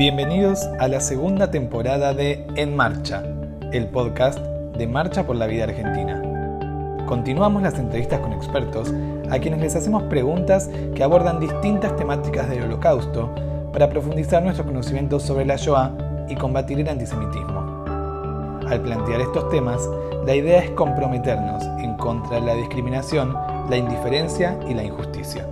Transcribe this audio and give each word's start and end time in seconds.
Bienvenidos 0.00 0.66
a 0.78 0.88
la 0.88 0.98
segunda 0.98 1.50
temporada 1.50 2.14
de 2.14 2.46
En 2.56 2.74
Marcha, 2.74 3.22
el 3.70 3.86
podcast 3.88 4.38
de 4.38 4.86
Marcha 4.86 5.26
por 5.26 5.36
la 5.36 5.46
Vida 5.46 5.64
Argentina. 5.64 7.04
Continuamos 7.06 7.62
las 7.62 7.78
entrevistas 7.78 8.20
con 8.20 8.32
expertos 8.32 8.94
a 9.30 9.38
quienes 9.40 9.60
les 9.60 9.76
hacemos 9.76 10.04
preguntas 10.04 10.70
que 10.94 11.02
abordan 11.02 11.38
distintas 11.38 11.96
temáticas 11.96 12.48
del 12.48 12.62
holocausto 12.62 13.28
para 13.74 13.90
profundizar 13.90 14.42
nuestro 14.42 14.64
conocimiento 14.64 15.20
sobre 15.20 15.44
la 15.44 15.56
Shoah 15.56 15.92
y 16.30 16.34
combatir 16.34 16.80
el 16.80 16.88
antisemitismo. 16.88 17.84
Al 18.70 18.80
plantear 18.80 19.20
estos 19.20 19.50
temas, 19.50 19.86
la 20.24 20.34
idea 20.34 20.60
es 20.60 20.70
comprometernos 20.70 21.62
en 21.84 21.94
contra 21.98 22.40
de 22.40 22.46
la 22.46 22.54
discriminación, 22.54 23.36
la 23.68 23.76
indiferencia 23.76 24.58
y 24.66 24.72
la 24.72 24.82
injusticia. 24.82 25.46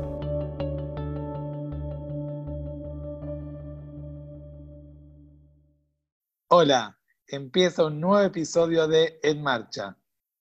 Hola, 6.51 6.99
empieza 7.27 7.85
un 7.85 8.01
nuevo 8.01 8.25
episodio 8.25 8.89
de 8.89 9.21
En 9.23 9.43
Marcha, 9.43 9.99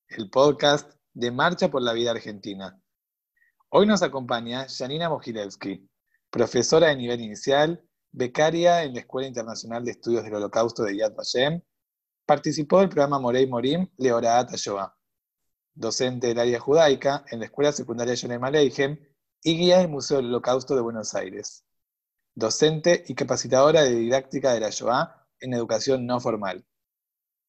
el 0.08 0.30
podcast 0.30 0.94
de 1.14 1.32
Marcha 1.32 1.70
por 1.70 1.82
la 1.82 1.92
Vida 1.92 2.12
Argentina. 2.12 2.82
Hoy 3.68 3.88
nos 3.88 4.02
acompaña 4.02 4.68
Janina 4.70 5.10
Mojilevsky, 5.10 5.86
profesora 6.30 6.88
de 6.88 6.96
nivel 6.96 7.20
inicial, 7.20 7.86
becaria 8.14 8.84
en 8.84 8.94
la 8.94 9.02
Escuela 9.02 9.28
Internacional 9.28 9.84
de 9.84 9.92
Estudios 9.92 10.24
del 10.24 10.36
Holocausto 10.36 10.84
de 10.84 10.96
Yad 10.96 11.14
Vashem, 11.14 11.62
participó 12.26 12.80
del 12.80 12.88
programa 12.88 13.20
Morey 13.20 13.46
Morim 13.46 13.90
Leoraat 13.98 14.56
Shoah, 14.56 14.96
docente 15.74 16.28
del 16.28 16.40
área 16.40 16.62
judaica 16.62 17.26
en 17.32 17.40
la 17.40 17.48
Escuela 17.48 17.74
Secundaria 17.74 18.14
Yonem 18.14 18.46
Aleichem 18.46 18.98
y 19.44 19.58
guía 19.58 19.80
del 19.80 19.90
Museo 19.90 20.18
del 20.18 20.28
Holocausto 20.28 20.74
de 20.74 20.80
Buenos 20.80 21.14
Aires, 21.16 21.66
docente 22.34 23.04
y 23.10 23.14
capacitadora 23.14 23.84
de 23.84 23.94
didáctica 23.94 24.54
de 24.54 24.62
la 24.62 24.70
Shoah 24.70 25.17
en 25.40 25.54
educación 25.54 26.06
no 26.06 26.20
formal. 26.20 26.66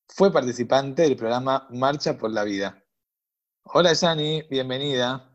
Fue 0.08 0.32
participante 0.32 1.02
del 1.02 1.16
programa 1.16 1.66
Marcha 1.70 2.16
por 2.16 2.30
la 2.30 2.44
Vida. 2.44 2.82
Hola 3.64 3.92
Yani, 3.92 4.42
bienvenida. 4.48 5.30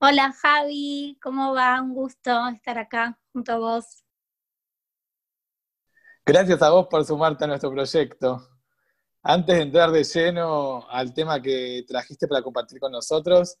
Hola 0.00 0.32
Javi, 0.32 1.18
¿cómo 1.22 1.52
va? 1.52 1.82
Un 1.82 1.94
gusto 1.94 2.48
estar 2.48 2.78
acá 2.78 3.18
junto 3.32 3.52
a 3.52 3.58
vos. 3.58 4.04
Gracias 6.24 6.62
a 6.62 6.70
vos 6.70 6.86
por 6.88 7.04
sumarte 7.04 7.44
a 7.44 7.48
nuestro 7.48 7.70
proyecto. 7.70 8.48
Antes 9.22 9.56
de 9.56 9.62
entrar 9.62 9.90
de 9.90 10.04
lleno 10.04 10.88
al 10.88 11.12
tema 11.12 11.42
que 11.42 11.84
trajiste 11.86 12.26
para 12.26 12.42
compartir 12.42 12.78
con 12.80 12.92
nosotros, 12.92 13.58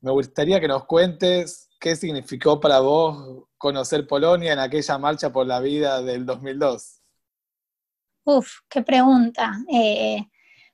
me 0.00 0.10
gustaría 0.10 0.58
que 0.58 0.66
nos 0.66 0.86
cuentes 0.86 1.68
qué 1.82 1.96
significó 1.96 2.60
para 2.60 2.78
vos 2.78 3.44
conocer 3.58 4.06
Polonia 4.06 4.52
en 4.52 4.60
aquella 4.60 4.98
marcha 4.98 5.32
por 5.32 5.46
la 5.48 5.58
vida 5.58 6.00
del 6.00 6.24
2002. 6.24 7.02
Uf, 8.24 8.60
qué 8.70 8.82
pregunta. 8.82 9.52
Eh, 9.70 10.24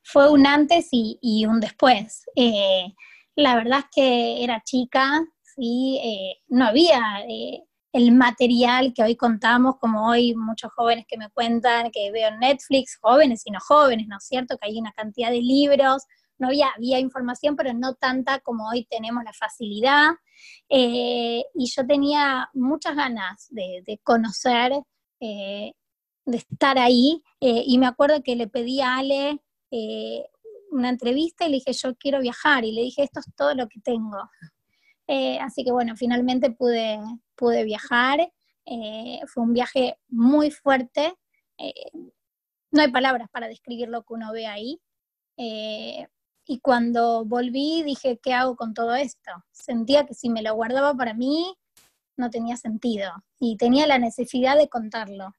fue 0.02 0.30
un 0.30 0.46
antes 0.46 0.88
y, 0.92 1.46
un 1.46 1.60
después. 1.60 2.24
Eh, 2.36 2.94
la 3.36 3.56
verdad 3.56 3.78
es 3.78 3.84
que 3.90 4.44
era 4.44 4.62
chica, 4.62 5.24
¿sí? 5.42 5.98
Eh, 6.04 6.42
no 6.48 6.66
había 6.66 7.00
el 7.92 8.12
material 8.12 8.92
que 8.92 9.02
hoy 9.02 9.16
contamos, 9.16 9.76
como 9.80 10.10
hoy 10.10 10.34
muchos 10.34 10.70
jóvenes 10.74 11.06
que 11.08 11.16
me 11.16 11.30
cuentan, 11.30 11.90
que 11.90 12.10
veo 12.10 12.28
en 12.28 12.38
Netflix, 12.38 12.98
jóvenes 13.00 13.42
y 13.46 13.50
no 13.50 13.60
jóvenes, 13.60 14.08
¿no 14.08 14.18
es 14.18 14.26
cierto? 14.26 14.58
Que 14.58 14.68
hay 14.68 14.78
una 14.78 14.92
cantidad 14.92 15.30
de 15.30 15.40
libros, 15.40 16.04
no 16.38 16.48
había, 16.48 16.68
había 16.76 16.98
información, 16.98 17.56
pero 17.56 17.74
no 17.74 17.94
tanta 17.94 18.40
como 18.40 18.68
hoy 18.68 18.86
tenemos 18.86 19.24
la 19.24 19.32
facilidad. 19.32 20.12
Eh, 20.68 21.44
y 21.54 21.66
yo 21.66 21.86
tenía 21.86 22.48
muchas 22.54 22.96
ganas 22.96 23.48
de, 23.50 24.00
conocer, 24.02 24.72
eh, 25.20 25.72
de 26.24 26.36
estar 26.36 26.78
ahí. 26.78 27.22
Eh, 27.40 27.64
y 27.66 27.78
me 27.78 27.86
acuerdo 27.86 28.22
que 28.22 28.36
le 28.36 28.48
pedí 28.48 28.80
a 28.80 28.98
Ale 28.98 29.40
una 30.70 30.90
entrevista 30.90 31.46
y 31.46 31.50
le 31.50 31.56
dije, 31.56 31.72
yo 31.72 31.96
quiero 31.96 32.20
viajar. 32.20 32.64
Y 32.64 32.72
le 32.72 32.82
dije, 32.82 33.02
esto 33.02 33.20
es 33.20 33.26
todo 33.36 33.54
lo 33.54 33.68
que 33.68 33.80
tengo. 33.80 34.18
así 35.40 35.64
que 35.64 35.72
bueno, 35.72 35.96
finalmente 35.96 36.50
pude, 36.50 36.98
pude 37.34 37.64
viajar. 37.64 38.32
fue 39.26 39.42
un 39.42 39.52
viaje 39.54 39.98
muy 40.08 40.50
fuerte. 40.50 41.14
no 42.70 42.82
hay 42.82 42.92
palabras 42.92 43.28
para 43.30 43.48
describir 43.48 43.88
lo 43.88 44.02
que 44.04 44.14
uno 44.14 44.32
ve 44.32 44.46
ahí. 44.46 44.80
Y 46.50 46.60
cuando 46.60 47.26
volví 47.26 47.82
dije, 47.82 48.18
¿qué 48.22 48.32
hago 48.32 48.56
con 48.56 48.72
todo 48.72 48.94
esto? 48.94 49.30
Sentía 49.52 50.06
que 50.06 50.14
si 50.14 50.30
me 50.30 50.40
lo 50.42 50.54
guardaba 50.54 50.94
para 50.94 51.12
mí, 51.12 51.54
no 52.16 52.30
tenía 52.30 52.56
sentido. 52.56 53.12
Y 53.38 53.58
tenía 53.58 53.86
la 53.86 53.98
necesidad 53.98 54.56
de 54.56 54.68
contarlo. 54.68 55.34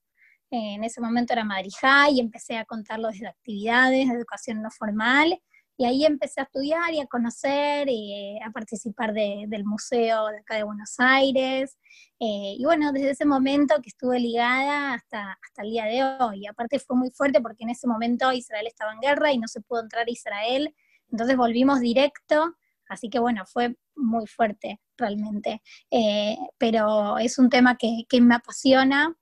en 0.52 0.84
ese 0.84 1.02
momento 1.02 1.34
era 1.34 1.44
Madrid 1.44 1.72
y 2.12 2.20
empecé 2.20 2.58
a 2.58 2.66
contarlo 2.66 3.08
desde 3.10 3.28
actividades 3.28 4.08
de 4.08 4.14
educación 4.14 4.62
no 4.62 4.70
formal. 4.70 5.42
Y 5.78 5.86
ahí 5.86 6.06
empecé 6.06 6.42
a 6.42 6.44
estudiar 6.44 6.94
y 6.94 7.00
a 7.00 7.08
conocer, 7.08 7.88
y 7.90 8.38
a 8.46 8.52
participar 8.52 9.12
del 9.14 9.66
museo 9.66 10.28
de 10.28 10.40
acá 10.40 10.58
de 10.58 10.64
Buenos 10.64 10.94
Aires. 11.00 11.76
Eh, 12.20 12.56
y 12.60 12.64
bueno, 12.66 12.92
desde 12.92 13.12
ese 13.12 13.26
momento 13.26 13.82
que 13.82 13.90
estuve 13.90 14.20
ligada 14.20 14.94
hasta, 14.94 15.40
hasta 15.42 15.64
el 15.64 15.72
día 15.72 15.86
de 15.86 16.04
hoy. 16.24 16.46
Aparte 16.46 16.78
fue 16.78 16.96
muy 16.98 17.10
fuerte 17.10 17.42
porque 17.42 17.64
en 17.64 17.72
ese 17.72 17.88
momento 17.88 18.32
Israel 18.32 18.68
estaba 18.68 18.94
en 18.94 19.00
guerra 19.00 19.32
y 19.32 19.40
no 19.40 19.48
se 19.48 19.62
pudo 19.62 19.82
entrar 19.82 20.06
a 20.08 20.12
Israel 20.12 20.76
entonces 21.12 21.38
volvimos 21.38 21.80
directo, 21.80 22.56
así 22.88 23.10
que 23.10 23.20
bueno, 23.20 23.46
fue 23.46 23.76
muy 23.96 24.28
fuerte 24.28 24.80
realmente. 24.98 25.62
Eh, 25.92 26.38
pero 26.58 27.18
es 27.18 27.38
un 27.40 27.50
tema 27.50 27.78
que, 27.78 28.06
me 28.22 28.36
apasiona 28.36 29.16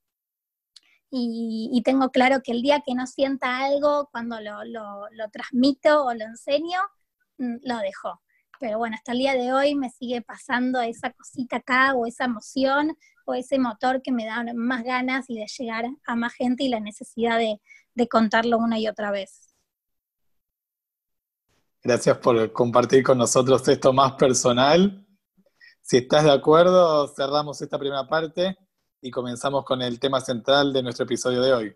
y, 1.09 1.81
tengo 1.85 2.09
claro 2.09 2.41
que 2.43 2.51
el 2.51 2.61
día 2.61 2.81
que 2.85 2.93
no 2.95 3.07
sienta 3.07 3.59
algo, 3.59 4.09
cuando 4.11 4.39
lo, 4.41 5.29
transmito 5.31 6.05
o 6.05 6.13
lo 6.13 6.25
enseño, 6.25 6.79
mm, 7.37 7.57
lo 7.63 7.77
dejo. 7.79 8.21
Pero 8.59 8.79
bueno, 8.79 8.95
hasta 8.95 9.11
el 9.11 9.19
día 9.19 9.33
de 9.33 9.53
hoy 9.53 9.75
me 9.75 9.89
sigue 9.89 10.21
pasando 10.21 10.81
esa 10.81 11.11
cosita 11.11 11.57
acá 11.57 11.93
o 11.93 12.07
esa 12.07 12.25
emoción 12.25 12.97
o 13.25 13.35
ese 13.35 13.59
motor 13.59 14.01
que 14.01 14.11
me 14.11 14.25
da 14.25 14.43
más 14.55 14.83
ganas 14.83 15.29
y 15.29 15.35
de 15.35 15.45
llegar 15.47 15.85
a 16.05 16.15
más 16.15 16.33
gente 16.33 16.63
y 16.63 16.69
la 16.69 16.79
necesidad 16.79 17.39
de 17.39 18.07
contarlo 18.07 18.57
una 18.57 18.79
y 18.79 18.87
otra 18.87 19.11
vez. 19.11 19.46
Gracias 21.83 22.17
por 22.17 22.51
compartir 22.51 23.03
con 23.03 23.17
nosotros 23.17 23.67
esto 23.67 23.93
más 23.93 24.13
personal. 24.13 25.05
Si 25.81 25.97
estás 25.97 26.23
de 26.25 26.31
acuerdo, 26.31 27.07
cerramos 27.15 27.61
esta 27.61 27.79
primera 27.79 28.07
parte 28.07 28.57
y 29.01 29.11
comenzamos 29.11 29.63
con 29.63 29.81
el 29.81 29.99
tema 29.99 30.19
central 30.19 30.73
de 30.73 30.83
nuestro 30.83 31.05
episodio 31.05 31.41
de 31.41 31.53
hoy. 31.53 31.75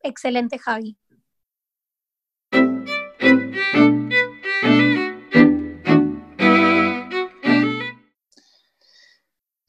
Excelente, 0.00 0.58
Javi. 0.58 0.96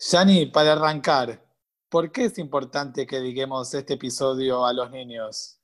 Yani, 0.10 0.46
para 0.46 0.74
arrancar, 0.74 1.44
¿por 1.90 2.12
qué 2.12 2.26
es 2.26 2.38
importante 2.38 3.06
que 3.06 3.20
digamos 3.20 3.74
este 3.74 3.96
episodio 3.96 4.66
a 4.66 4.72
los 4.72 4.90
niños? 4.90 5.57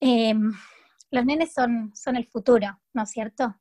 Em, 0.00 0.52
los 1.10 1.24
nenes 1.24 1.52
son, 1.52 1.92
son 1.94 2.16
el 2.16 2.26
futuro, 2.26 2.80
¿no 2.92 3.02
es 3.02 3.10
cierto? 3.10 3.56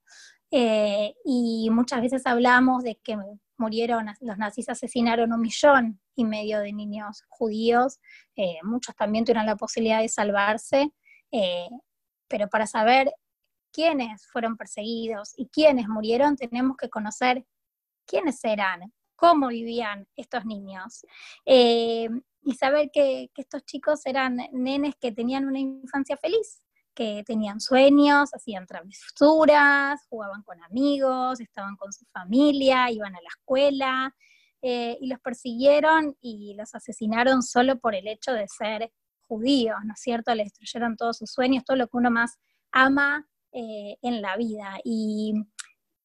Eh, 0.51 1.13
y 1.23 1.69
muchas 1.71 2.01
veces 2.01 2.25
hablamos 2.25 2.83
de 2.83 2.99
que 3.03 3.17
murieron, 3.57 4.07
los 4.21 4.37
nazis 4.37 4.69
asesinaron 4.69 5.33
un 5.33 5.41
millón 5.41 5.99
y 6.15 6.25
medio 6.25 6.59
de 6.59 6.73
niños 6.73 7.23
judíos, 7.29 7.99
eh, 8.35 8.57
muchos 8.63 8.95
también 8.95 9.25
tuvieron 9.25 9.45
la 9.45 9.55
posibilidad 9.55 10.01
de 10.01 10.09
salvarse, 10.09 10.91
eh, 11.31 11.69
pero 12.27 12.47
para 12.49 12.67
saber 12.67 13.11
quiénes 13.71 14.27
fueron 14.27 14.57
perseguidos 14.57 15.33
y 15.37 15.47
quiénes 15.47 15.87
murieron, 15.87 16.35
tenemos 16.35 16.77
que 16.77 16.89
conocer 16.89 17.45
quiénes 18.05 18.43
eran, 18.43 18.93
cómo 19.15 19.47
vivían 19.47 20.07
estos 20.15 20.45
niños. 20.45 21.05
Y 22.45 22.53
saber 22.53 22.91
que, 22.93 23.31
estos 23.35 23.65
chicos 23.65 24.05
eran 24.05 24.37
nenes 24.53 24.95
que 25.01 25.11
tenían 25.11 25.45
una 25.45 25.59
infancia 25.59 26.15
feliz, 26.15 26.61
que 26.93 27.23
tenían 27.25 27.59
sueños, 27.59 28.29
hacían 28.33 28.67
travesuras, 28.67 30.05
jugaban 30.07 30.43
con 30.43 30.61
amigos, 30.63 31.41
estaban 31.41 31.75
con 31.75 31.91
su 31.91 32.05
familia, 32.05 32.91
iban 32.91 33.15
a 33.15 33.21
la 33.21 33.29
escuela, 33.29 34.15
eh, 34.61 34.95
y 35.01 35.07
los 35.07 35.19
persiguieron 35.19 36.15
y 36.21 36.53
los 36.55 36.73
asesinaron 36.75 37.41
solo 37.41 37.79
por 37.79 37.95
el 37.95 38.07
hecho 38.07 38.31
de 38.31 38.47
ser 38.47 38.91
judíos, 39.27 39.77
¿no 39.83 39.93
es 39.93 39.99
cierto? 39.99 40.33
Le 40.35 40.43
destruyeron 40.43 40.97
todos 40.97 41.17
sus 41.17 41.31
sueños, 41.31 41.65
todo 41.65 41.77
lo 41.77 41.87
que 41.87 41.97
uno 41.97 42.11
más 42.11 42.37
ama 42.71 43.27
eh, 43.51 43.97
en 44.03 44.21
la 44.21 44.37
vida. 44.37 44.79
Y 44.83 45.33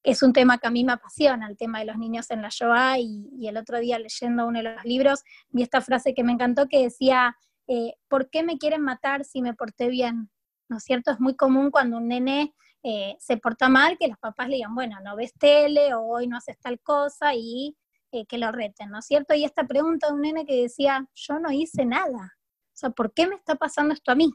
es 0.02 0.22
un 0.22 0.32
tema 0.32 0.58
que 0.58 0.66
a 0.66 0.70
mí 0.70 0.84
me 0.84 0.92
apasiona, 0.92 1.46
el 1.48 1.56
tema 1.56 1.80
de 1.80 1.84
los 1.86 1.98
niños 1.98 2.30
en 2.30 2.42
la 2.42 2.48
Shoah, 2.50 2.98
y, 2.98 3.46
el 3.46 3.56
otro 3.56 3.78
día 3.78 3.98
leyendo 3.98 4.46
uno 4.46 4.58
de 4.58 4.74
los 4.74 4.84
libros 4.84 5.22
vi 5.50 5.62
esta 5.62 5.80
frase 5.80 6.14
que 6.14 6.24
me 6.24 6.32
encantó 6.32 6.68
que 6.68 6.82
decía, 6.82 7.36
eh, 7.66 7.94
¿por 8.08 8.30
qué 8.30 8.42
me 8.42 8.58
quieren 8.58 8.82
matar 8.82 9.24
si 9.24 9.42
me 9.42 9.54
porté 9.54 9.88
bien? 9.88 10.30
¿no 10.70 10.78
es 10.78 10.84
cierto? 10.84 11.10
Es 11.10 11.20
muy 11.20 11.34
común 11.34 11.70
cuando 11.70 11.98
un 11.98 12.08
nene 12.08 12.54
eh, 12.82 13.16
se 13.18 13.36
porta 13.36 13.68
mal 13.68 13.98
que 13.98 14.08
los 14.08 14.18
papás 14.18 14.48
le 14.48 14.56
digan, 14.56 14.74
bueno, 14.74 14.98
no 15.04 15.16
ves 15.16 15.34
tele 15.34 15.92
o 15.92 16.02
hoy 16.02 16.28
no 16.28 16.38
haces 16.38 16.58
tal 16.58 16.80
cosa 16.80 17.34
y 17.34 17.76
eh, 18.12 18.24
que 18.26 18.38
lo 18.38 18.50
reten, 18.52 18.90
¿no 18.90 19.00
es 19.00 19.06
cierto? 19.06 19.34
Y 19.34 19.44
esta 19.44 19.66
pregunta 19.66 20.06
de 20.06 20.14
un 20.14 20.22
nene 20.22 20.46
que 20.46 20.62
decía, 20.62 21.06
yo 21.14 21.38
no 21.40 21.50
hice 21.50 21.84
nada, 21.84 22.36
o 22.36 22.72
sea, 22.72 22.90
¿por 22.90 23.12
qué 23.12 23.26
me 23.26 23.34
está 23.34 23.56
pasando 23.56 23.92
esto 23.92 24.12
a 24.12 24.14
mí? 24.14 24.32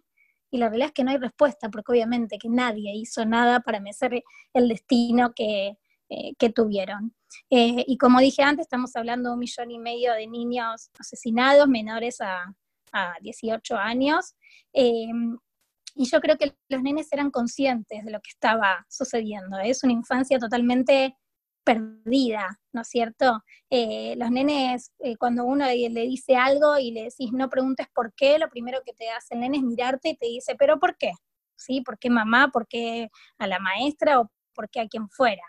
Y 0.56 0.58
la 0.58 0.70
realidad 0.70 0.88
es 0.88 0.94
que 0.94 1.04
no 1.04 1.12
hay 1.12 1.18
respuesta, 1.18 1.70
porque 1.70 1.92
obviamente 1.92 2.38
que 2.38 2.48
nadie 2.48 2.96
hizo 2.96 3.26
nada 3.26 3.60
para 3.60 3.82
merecer 3.82 4.24
el 4.54 4.70
destino 4.70 5.34
que, 5.36 5.78
eh, 6.08 6.34
que 6.40 6.50
tuvieron. 6.50 7.14
Eh, 7.50 7.84
y 7.86 7.98
como 7.98 8.22
dije 8.22 8.42
antes, 8.42 8.64
estamos 8.64 8.96
hablando 8.96 9.30
de 9.30 9.34
un 9.34 9.40
millón 9.40 9.70
y 9.70 9.80
medio 9.80 10.14
de 10.14 10.28
niños 10.28 10.92
asesinados, 10.98 11.68
menores 11.68 12.22
a, 12.22 12.56
a 12.94 13.16
18 13.22 13.76
años. 13.76 14.36
y 14.74 16.06
yo 16.10 16.22
creo 16.22 16.38
que 16.38 16.56
los 16.70 16.82
nenes 16.82 17.12
eran 17.12 17.32
conscientes 17.32 18.06
de 18.06 18.12
lo 18.12 18.22
que 18.22 18.30
estaba 18.30 18.86
sucediendo. 18.90 19.60
Es 19.60 19.84
una 19.84 19.92
infancia 19.92 20.40
totalmente 20.40 21.18
perdida, 21.66 22.60
¿no 22.72 22.82
es 22.82 22.88
cierto? 22.88 23.44
Eh, 23.70 24.16
los 24.18 24.32
nenes, 24.32 24.94
eh, 25.00 25.18
cuando 25.18 25.44
uno 25.44 25.66
le, 25.66 26.02
dice 26.08 26.36
algo 26.38 26.78
y 26.78 26.92
le 26.92 27.04
decís 27.06 27.32
no 27.34 27.50
preguntes 27.50 27.88
por 27.94 28.14
qué, 28.14 28.38
lo 28.40 28.50
primero 28.50 28.80
que 28.86 28.94
te 28.94 29.10
hace 29.10 29.34
el 29.34 29.42
nene 29.42 29.58
es 29.58 29.64
mirarte 29.64 30.10
y 30.10 30.16
te 30.16 30.28
dice, 30.28 30.56
pero 30.58 30.80
¿por 30.80 30.96
qué? 30.96 31.12
¿Sí? 31.58 31.82
¿Por 31.82 31.98
qué 31.98 32.10
mamá? 32.10 32.50
¿Por 32.54 32.68
qué 32.68 33.10
a 33.40 33.48
la 33.48 33.60
maestra? 33.60 34.22
¿O 34.22 34.32
por 34.54 34.70
qué 34.70 34.82
a 34.82 34.88
quien 34.88 35.10
fuera? 35.10 35.42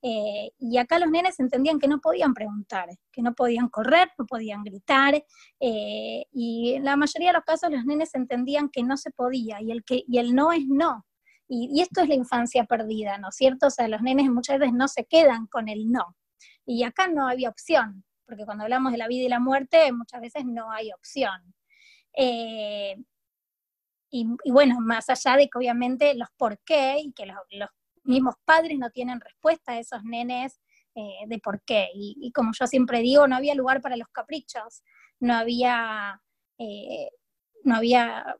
Eh, 0.00 0.52
y 0.58 0.78
acá 0.78 0.98
los 0.98 1.10
nenes 1.10 1.40
entendían 1.40 1.78
que 1.78 1.88
no 1.88 1.98
podían 2.00 2.34
preguntar, 2.34 2.88
que 3.10 3.22
no 3.22 3.34
podían 3.34 3.68
correr, 3.68 4.10
no 4.18 4.26
podían 4.26 4.62
gritar, 4.62 5.24
y 5.58 6.74
en 6.74 6.84
la 6.84 6.96
mayoría 6.96 7.30
de 7.30 7.38
los 7.38 7.44
casos 7.44 7.70
los 7.70 7.84
nenes 7.86 8.14
entendían 8.14 8.68
que 8.68 8.82
no 8.82 8.98
se 8.98 9.10
podía, 9.10 9.62
y 9.62 9.72
el, 9.72 9.82
que, 9.82 10.04
y 10.06 10.18
el 10.18 10.34
no 10.34 10.52
es 10.52 10.66
no, 10.68 11.06
y, 11.48 11.80
esto 11.82 12.02
es 12.02 12.08
la 12.08 12.14
infancia 12.14 12.64
perdida, 12.64 13.18
¿no 13.18 13.28
es 13.28 13.36
cierto? 13.36 13.66
O 13.66 13.70
sea, 13.70 13.88
los 13.88 14.02
nenes 14.02 14.30
muchas 14.30 14.58
veces 14.58 14.74
no 14.74 14.88
se 14.88 15.04
quedan 15.04 15.46
con 15.46 15.68
el 15.68 15.90
no. 15.90 16.16
Y 16.66 16.84
acá 16.84 17.08
no 17.08 17.28
había 17.28 17.50
opción, 17.50 18.04
porque 18.26 18.44
cuando 18.44 18.64
hablamos 18.64 18.92
de 18.92 18.98
la 18.98 19.08
vida 19.08 19.24
y 19.24 19.28
la 19.28 19.40
muerte, 19.40 19.92
muchas 19.92 20.20
veces 20.20 20.44
no 20.46 20.70
hay 20.70 20.92
opción. 20.92 21.54
Eh, 22.16 22.96
y, 24.10 24.26
bueno, 24.50 24.80
más 24.80 25.10
allá 25.10 25.36
de 25.36 25.48
que 25.48 25.58
obviamente 25.58 26.14
los 26.14 26.28
por 26.36 26.58
qué 26.60 26.98
y 27.00 27.12
que 27.12 27.26
los, 27.26 27.36
mismos 28.04 28.34
padres 28.44 28.78
no 28.78 28.90
tienen 28.90 29.18
respuesta 29.18 29.72
a 29.72 29.78
esos 29.78 30.04
nenes 30.04 30.60
eh, 30.94 31.24
de 31.26 31.38
por 31.38 31.62
qué. 31.62 31.88
Y, 31.94 32.30
como 32.32 32.52
yo 32.58 32.66
siempre 32.66 33.00
digo, 33.00 33.26
no 33.26 33.36
había 33.36 33.54
lugar 33.54 33.80
para 33.80 33.96
los 33.96 34.08
caprichos, 34.08 34.82
no 35.20 35.34
había, 35.34 36.20
eh, 36.58 37.10
no 37.64 37.76
había 37.76 38.36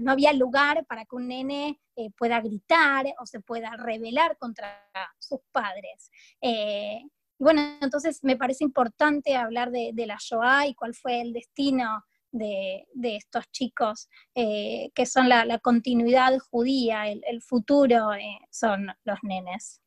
no 0.00 0.12
había 0.12 0.32
lugar 0.32 0.84
para 0.86 1.04
que 1.04 1.16
un 1.16 1.28
nene 1.28 1.80
eh, 1.96 2.10
pueda 2.16 2.40
gritar 2.40 3.06
o 3.18 3.26
se 3.26 3.40
pueda 3.40 3.70
rebelar 3.76 4.36
contra 4.38 4.88
sus 5.18 5.40
padres. 5.52 6.10
Eh, 6.40 7.00
bueno, 7.38 7.62
entonces 7.80 8.20
me 8.22 8.36
parece 8.36 8.64
importante 8.64 9.36
hablar 9.36 9.70
de, 9.70 9.92
la 10.06 10.16
Shoah 10.18 10.66
y 10.66 10.74
cuál 10.74 10.94
fue 10.94 11.20
el 11.20 11.32
destino 11.32 12.04
de, 12.30 12.86
estos 13.02 13.50
chicos, 13.50 14.08
eh, 14.34 14.90
que 14.94 15.06
son 15.06 15.28
la, 15.28 15.58
continuidad 15.60 16.38
judía, 16.38 17.08
el, 17.08 17.42
futuro 17.42 18.10
son 18.50 18.88
los 19.04 19.18
nenes. 19.22 19.80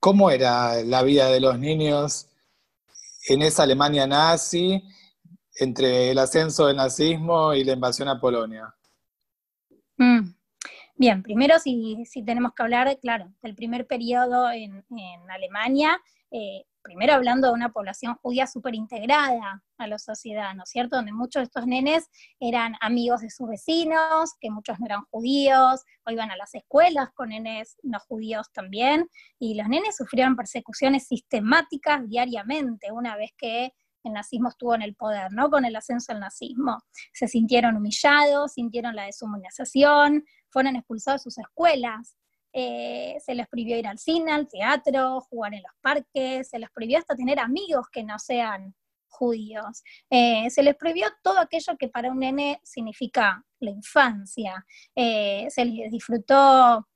¿Cómo 0.00 0.30
era 0.30 0.82
la 0.84 1.02
vida 1.02 1.30
de 1.30 1.40
los 1.40 1.58
niños 1.58 2.28
en 3.28 3.42
esa 3.42 3.64
Alemania 3.64 4.06
nazi 4.06 4.82
entre 5.58 6.10
el 6.10 6.18
ascenso 6.18 6.66
del 6.66 6.76
nazismo 6.76 7.54
y 7.54 7.64
la 7.64 7.72
invasión 7.72 8.08
a 8.08 8.20
Polonia? 8.20 8.74
Mm. 9.98 10.36
Bien, 10.98 11.22
primero 11.22 11.58
si, 11.58 12.06
tenemos 12.24 12.52
que 12.54 12.62
hablar, 12.62 12.98
claro, 13.00 13.30
del 13.42 13.54
primer 13.54 13.86
periodo 13.86 14.50
en, 14.50 14.82
Alemania, 15.28 16.00
eh, 16.30 16.64
primero 16.80 17.12
hablando 17.12 17.48
de 17.48 17.52
una 17.52 17.70
población 17.70 18.14
judía 18.22 18.46
súper 18.46 18.74
integrada 18.74 19.62
a 19.76 19.86
la 19.86 19.98
sociedad, 19.98 20.54
¿no 20.54 20.62
es 20.62 20.70
cierto? 20.70 20.96
Donde 20.96 21.12
muchos 21.12 21.40
de 21.40 21.44
estos 21.44 21.66
nenes 21.66 22.08
eran 22.40 22.76
amigos 22.80 23.20
de 23.20 23.28
sus 23.28 23.46
vecinos, 23.46 24.32
que 24.40 24.50
muchos 24.50 24.80
no 24.80 24.86
eran 24.86 25.02
judíos, 25.10 25.82
o 26.06 26.10
iban 26.10 26.30
a 26.30 26.36
las 26.36 26.54
escuelas 26.54 27.10
con 27.12 27.28
nenes 27.28 27.76
no 27.82 27.98
judíos 28.00 28.50
también, 28.52 29.10
y 29.38 29.54
los 29.54 29.68
nenes 29.68 29.96
sufrieron 29.96 30.34
persecuciones 30.34 31.06
sistemáticas 31.08 32.08
diariamente, 32.08 32.90
una 32.90 33.16
vez 33.16 33.32
que 33.36 33.74
el 34.06 34.12
nazismo 34.12 34.48
estuvo 34.48 34.74
en 34.74 34.82
el 34.82 34.94
poder, 34.94 35.32
¿no? 35.32 35.50
Con 35.50 35.64
el 35.64 35.76
ascenso 35.76 36.12
del 36.12 36.20
nazismo. 36.20 36.78
Se 37.12 37.28
sintieron 37.28 37.76
humillados, 37.76 38.52
sintieron 38.52 38.94
la 38.96 39.04
deshumanización, 39.04 40.24
fueron 40.48 40.76
expulsados 40.76 41.22
de 41.22 41.30
sus 41.30 41.38
escuelas, 41.38 42.16
eh, 42.58 43.18
se 43.20 43.34
les 43.34 43.46
prohibió 43.48 43.78
ir 43.78 43.86
al 43.86 43.98
cine, 43.98 44.32
al 44.32 44.48
teatro, 44.48 45.20
jugar 45.20 45.52
en 45.52 45.62
los 45.62 45.72
parques, 45.82 46.48
se 46.48 46.58
les 46.58 46.70
prohibió 46.70 46.96
hasta 46.96 47.14
tener 47.14 47.38
amigos 47.38 47.86
que 47.92 48.02
no 48.02 48.18
sean 48.18 48.74
judíos. 49.08 49.82
Eh, 50.08 50.48
se 50.48 50.62
les 50.62 50.74
prohibió 50.74 51.06
todo 51.22 51.38
aquello 51.38 51.76
que 51.78 51.88
para 51.88 52.10
un 52.10 52.20
nene 52.20 52.58
significa 52.64 53.44
la 53.60 53.70
infancia. 53.70 54.64
Eh, 54.94 55.46
se 55.50 55.66
les 55.66 55.90
disfrutó 55.90 56.88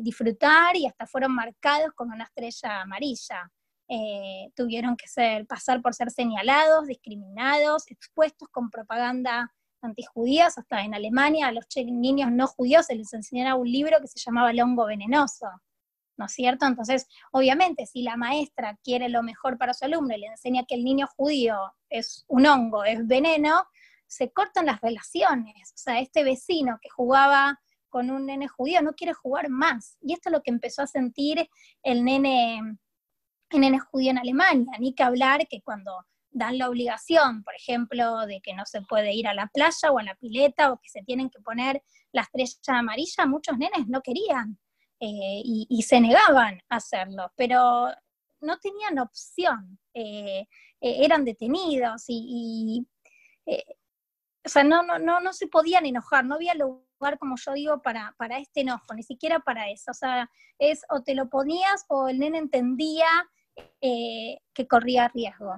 disfrutar 0.00 0.76
y 0.76 0.86
hasta 0.86 1.06
fueron 1.06 1.34
marcados 1.34 1.92
con 1.94 2.10
una 2.10 2.24
estrella 2.24 2.82
amarilla. 2.82 3.50
Eh, 3.88 4.50
tuvieron 4.56 4.96
que 4.96 5.06
ser, 5.08 5.46
pasar 5.46 5.82
por 5.82 5.94
ser 5.94 6.10
señalados, 6.10 6.86
discriminados, 6.86 7.90
expuestos 7.90 8.48
con 8.48 8.70
propaganda 8.70 9.52
antijudías, 9.84 10.58
hasta 10.58 10.82
en 10.82 10.94
Alemania 10.94 11.48
a 11.48 11.52
los 11.52 11.66
niños 11.76 12.32
no 12.32 12.46
judíos 12.46 12.86
se 12.86 12.94
les 12.94 13.12
enseñaba 13.12 13.54
un 13.54 13.70
libro 13.70 14.00
que 14.00 14.08
se 14.08 14.18
llamaba 14.18 14.50
El 14.50 14.60
hongo 14.60 14.86
venenoso, 14.86 15.46
¿no 16.16 16.26
es 16.26 16.32
cierto? 16.32 16.66
Entonces, 16.66 17.06
obviamente, 17.32 17.86
si 17.86 18.02
la 18.02 18.16
maestra 18.16 18.78
quiere 18.82 19.08
lo 19.08 19.22
mejor 19.22 19.58
para 19.58 19.74
su 19.74 19.84
alumno 19.84 20.14
y 20.14 20.20
le 20.20 20.26
enseña 20.28 20.64
que 20.64 20.74
el 20.74 20.84
niño 20.84 21.06
judío 21.16 21.56
es 21.90 22.24
un 22.28 22.46
hongo, 22.46 22.84
es 22.84 23.06
veneno, 23.06 23.66
se 24.06 24.32
cortan 24.32 24.66
las 24.66 24.80
relaciones. 24.80 25.72
O 25.74 25.78
sea, 25.78 26.00
este 26.00 26.24
vecino 26.24 26.78
que 26.80 26.88
jugaba 26.88 27.60
con 27.88 28.10
un 28.10 28.26
nene 28.26 28.48
judío 28.48 28.82
no 28.82 28.94
quiere 28.94 29.12
jugar 29.12 29.48
más. 29.50 29.96
Y 30.00 30.14
esto 30.14 30.28
es 30.28 30.32
lo 30.32 30.42
que 30.42 30.50
empezó 30.50 30.82
a 30.82 30.86
sentir 30.86 31.48
el 31.82 32.04
nene 32.04 32.60
en 33.50 33.78
judío 33.78 34.10
en 34.10 34.18
Alemania, 34.18 34.72
ni 34.78 34.94
que 34.94 35.02
hablar 35.02 35.46
que 35.48 35.62
cuando 35.62 35.92
dan 36.30 36.58
la 36.58 36.68
obligación, 36.68 37.44
por 37.44 37.54
ejemplo, 37.54 38.26
de 38.26 38.40
que 38.40 38.54
no 38.54 38.66
se 38.66 38.82
puede 38.82 39.14
ir 39.14 39.28
a 39.28 39.34
la 39.34 39.46
playa 39.46 39.92
o 39.92 39.98
a 39.98 40.02
la 40.02 40.16
pileta 40.16 40.72
o 40.72 40.78
que 40.78 40.88
se 40.88 41.02
tienen 41.02 41.30
que 41.30 41.40
poner 41.40 41.82
la 42.12 42.22
estrella 42.22 42.78
amarilla, 42.78 43.26
muchos 43.26 43.56
nenes 43.56 43.86
no 43.86 44.02
querían 44.02 44.58
eh, 45.00 45.42
y, 45.44 45.82
se 45.82 46.00
negaban 46.00 46.60
a 46.68 46.76
hacerlo, 46.76 47.32
pero 47.36 47.88
no 48.40 48.58
tenían 48.58 48.98
opción, 48.98 49.78
eh, 49.94 50.46
eh, 50.80 51.04
eran 51.04 51.24
detenidos 51.24 52.04
y, 52.08 52.86
o 53.46 54.48
sea, 54.48 54.64
no, 54.64 54.82
no, 54.82 54.98
no, 54.98 55.20
no 55.20 55.32
se 55.32 55.46
podían 55.46 55.86
enojar, 55.86 56.24
no 56.24 56.34
había 56.34 56.54
lugar, 56.54 56.84
como 57.18 57.36
yo 57.36 57.52
digo, 57.52 57.82
para, 57.82 58.14
para 58.18 58.38
este 58.38 58.60
enojo, 58.60 58.94
ni 58.94 59.02
siquiera 59.02 59.40
para 59.40 59.70
eso, 59.70 59.90
o 59.90 59.94
sea, 59.94 60.30
es 60.58 60.82
o 60.90 61.02
te 61.02 61.14
lo 61.14 61.28
ponías 61.28 61.84
o 61.88 62.08
el 62.08 62.18
nene 62.18 62.38
entendía 62.38 63.06
eh, 63.80 64.40
que 64.52 64.66
corría 64.66 65.08
riesgo. 65.08 65.54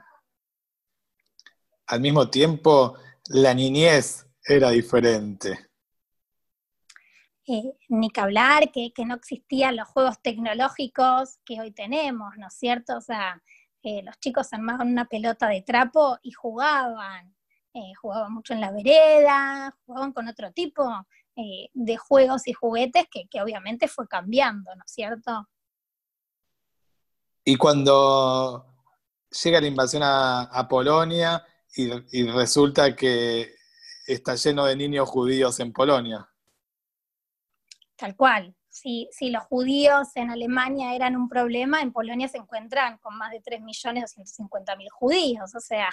Al 1.87 2.01
mismo 2.01 2.29
tiempo, 2.29 2.97
la 3.29 3.55
niñez 3.55 4.27
era 4.45 4.71
diferente. 4.71 5.71
Eh, 7.47 7.77
ni 7.89 8.11
que 8.11 8.21
hablar, 8.21 8.73
que, 8.73 8.93
no 9.07 9.15
existían 9.15 9.77
los 9.77 9.87
juegos 9.89 10.21
tecnológicos 10.21 11.39
que 11.45 11.61
hoy 11.61 11.71
tenemos, 11.71 12.37
¿no 12.37 12.49
es 12.49 12.55
cierto? 12.55 12.97
O 12.97 13.01
sea, 13.01 13.41
eh, 13.85 14.03
los 14.03 14.19
chicos 14.19 14.53
armaban 14.53 14.89
una 14.89 15.05
pelota 15.05 15.47
de 15.47 15.63
trapo 15.63 16.19
y 16.23 16.33
jugaban, 16.33 17.35
jugaban 18.01 18.33
mucho 18.33 18.55
en 18.55 18.63
la 18.63 18.73
vereda, 18.73 19.77
jugaban 19.85 20.13
con 20.13 20.27
otro 20.27 20.51
tipo 20.51 21.07
de 21.37 21.97
juegos 21.97 22.49
y 22.49 22.53
juguetes 22.53 23.07
que, 23.11 23.27
que 23.29 23.43
obviamente 23.43 23.89
fue 23.89 24.09
cambiando, 24.09 24.75
¿no 24.75 24.83
es 24.85 24.93
cierto? 24.93 25.49
Y 27.45 27.57
cuando 27.57 28.67
llega 29.45 29.61
la 29.61 29.67
invasión 29.67 30.03
a, 30.05 30.67
Polonia 30.69 31.45
y, 31.77 32.25
resulta 32.31 32.97
que 32.97 33.55
está 34.07 34.35
lleno 34.35 34.65
de 34.65 34.77
niños 34.77 35.09
judíos 35.09 35.61
en 35.61 35.73
Polonia. 35.73 36.29
Tal 37.97 38.17
cual. 38.17 38.55
Si, 38.69 39.09
si, 39.11 39.31
los 39.31 39.45
judíos 39.45 40.09
en 40.17 40.31
Alemania 40.31 40.95
eran 40.95 41.17
un 41.17 41.29
problema, 41.29 41.81
en 41.81 41.93
Polonia 41.93 42.29
se 42.29 42.39
encuentran 42.39 42.99
con 42.99 43.17
más 43.17 43.31
de 43.31 43.41
3.250.000 43.41 44.91
judíos. 44.91 45.55
O 45.55 45.61
sea, 45.61 45.89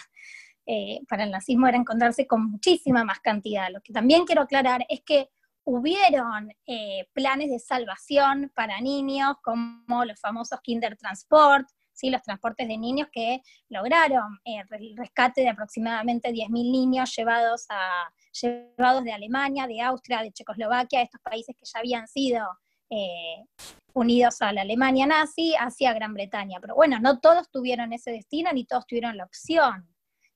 eh, 0.66 1.02
para 1.08 1.24
el 1.24 1.32
nazismo 1.32 1.68
era 1.68 1.78
encontrarse 1.78 2.28
con 2.28 2.50
muchísima 2.52 3.04
más 3.04 3.20
cantidad. 3.20 3.70
Lo 3.72 3.82
que 3.82 3.94
también 3.94 4.26
quiero 4.26 4.42
aclarar 4.42 4.86
es 4.90 5.02
que 5.02 5.30
hubieron 5.66 6.52
eh, 6.66 7.08
planes 7.14 7.50
de 7.50 7.60
salvación 7.60 8.52
para 8.56 8.82
niños, 8.82 9.36
como 9.42 10.06
los 10.06 10.20
famosos 10.20 10.60
Kinder 10.62 10.98
Transport, 10.98 11.68
¿sí? 11.94 12.10
los 12.10 12.22
transportes 12.22 12.68
de 12.68 12.78
niños 12.78 13.08
que 13.12 13.42
lograron 13.70 14.40
eh, 14.46 14.64
el 14.72 14.98
rescate 14.98 15.42
de 15.42 15.50
aproximadamente 15.50 16.30
10.000 16.30 16.50
niños 16.50 17.16
llevados, 17.16 17.66
a, 17.70 18.12
llevados 18.42 19.04
de 19.04 19.14
Alemania, 19.14 19.68
de 19.68 19.82
Austria, 19.82 20.22
de 20.22 20.32
Checoslovaquia, 20.32 21.02
estos 21.02 21.22
países 21.22 21.56
que 21.56 21.66
ya 21.66 21.80
habían 21.80 22.08
sido 22.08 22.46
eh, 22.90 23.46
unidos 23.94 24.42
a 24.42 24.52
la 24.52 24.62
Alemania 24.62 25.06
nazi 25.06 25.54
hacia 25.56 25.94
Gran 25.94 26.14
Bretaña. 26.14 26.60
Pero 26.60 26.76
bueno, 26.76 27.00
no 27.00 27.20
todos 27.20 27.50
tuvieron 27.50 27.94
ese 27.94 28.12
destino 28.12 28.52
ni 28.52 28.66
todos 28.66 28.86
tuvieron 28.86 29.18
la 29.18 29.26
opción. 29.26 29.93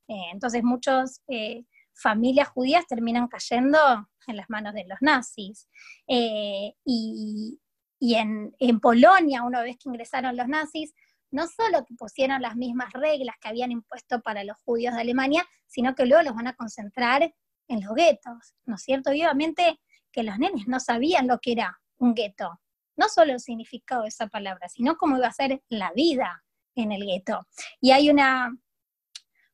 Eh, 0.07 0.29
entonces 0.31 0.63
muchas 0.63 1.21
eh, 1.27 1.65
familias 1.93 2.49
judías 2.49 2.85
terminan 2.87 3.27
cayendo 3.27 3.77
en 4.27 4.37
las 4.37 4.49
manos 4.49 4.73
de 4.73 4.85
los 4.85 4.97
nazis. 5.01 5.67
y, 6.07 7.59
en, 7.99 8.55
en, 8.59 8.79
Polonia, 8.79 9.41
una 9.43 9.61
vez 9.63 9.77
que 9.77 9.89
ingresaron 9.89 10.37
los 10.37 10.47
nazis, 10.47 10.93
no 11.31 11.47
solo 11.47 11.83
que 11.85 11.95
pusieron 11.95 12.41
las 12.41 12.55
mismas 12.55 12.93
reglas 12.93 13.35
que 13.41 13.49
habían 13.49 13.71
impuesto 13.71 14.21
para 14.21 14.43
los 14.43 14.57
judíos 14.63 14.93
de 14.95 15.01
Alemania, 15.01 15.45
sino 15.67 15.95
que 15.95 16.05
luego 16.05 16.23
los 16.23 16.35
van 16.35 16.47
a 16.47 16.55
concentrar 16.55 17.33
en 17.67 17.81
los 17.83 17.93
guetos, 17.95 18.55
¿no 18.65 18.75
es 18.75 18.81
cierto? 18.81 19.13
Y 19.13 19.21
obviamente 19.23 19.79
que 20.11 20.23
los 20.23 20.37
nenes 20.37 20.67
no 20.67 20.79
sabían 20.79 21.27
lo 21.27 21.39
que 21.39 21.51
era 21.53 21.79
un 21.97 22.13
gueto, 22.13 22.59
no 22.95 23.09
solo 23.09 23.33
el 23.33 23.39
significado 23.39 24.03
de 24.03 24.09
esa 24.09 24.27
palabra, 24.27 24.69
sino 24.69 24.95
cómo 24.95 25.17
iba 25.17 25.27
a 25.27 25.33
ser 25.33 25.61
la 25.69 25.91
vida 25.93 26.43
en 26.75 26.91
el 26.91 27.05
gueto. 27.05 27.47
Y 27.81 27.91
hay 27.91 28.09
una, 28.09 28.55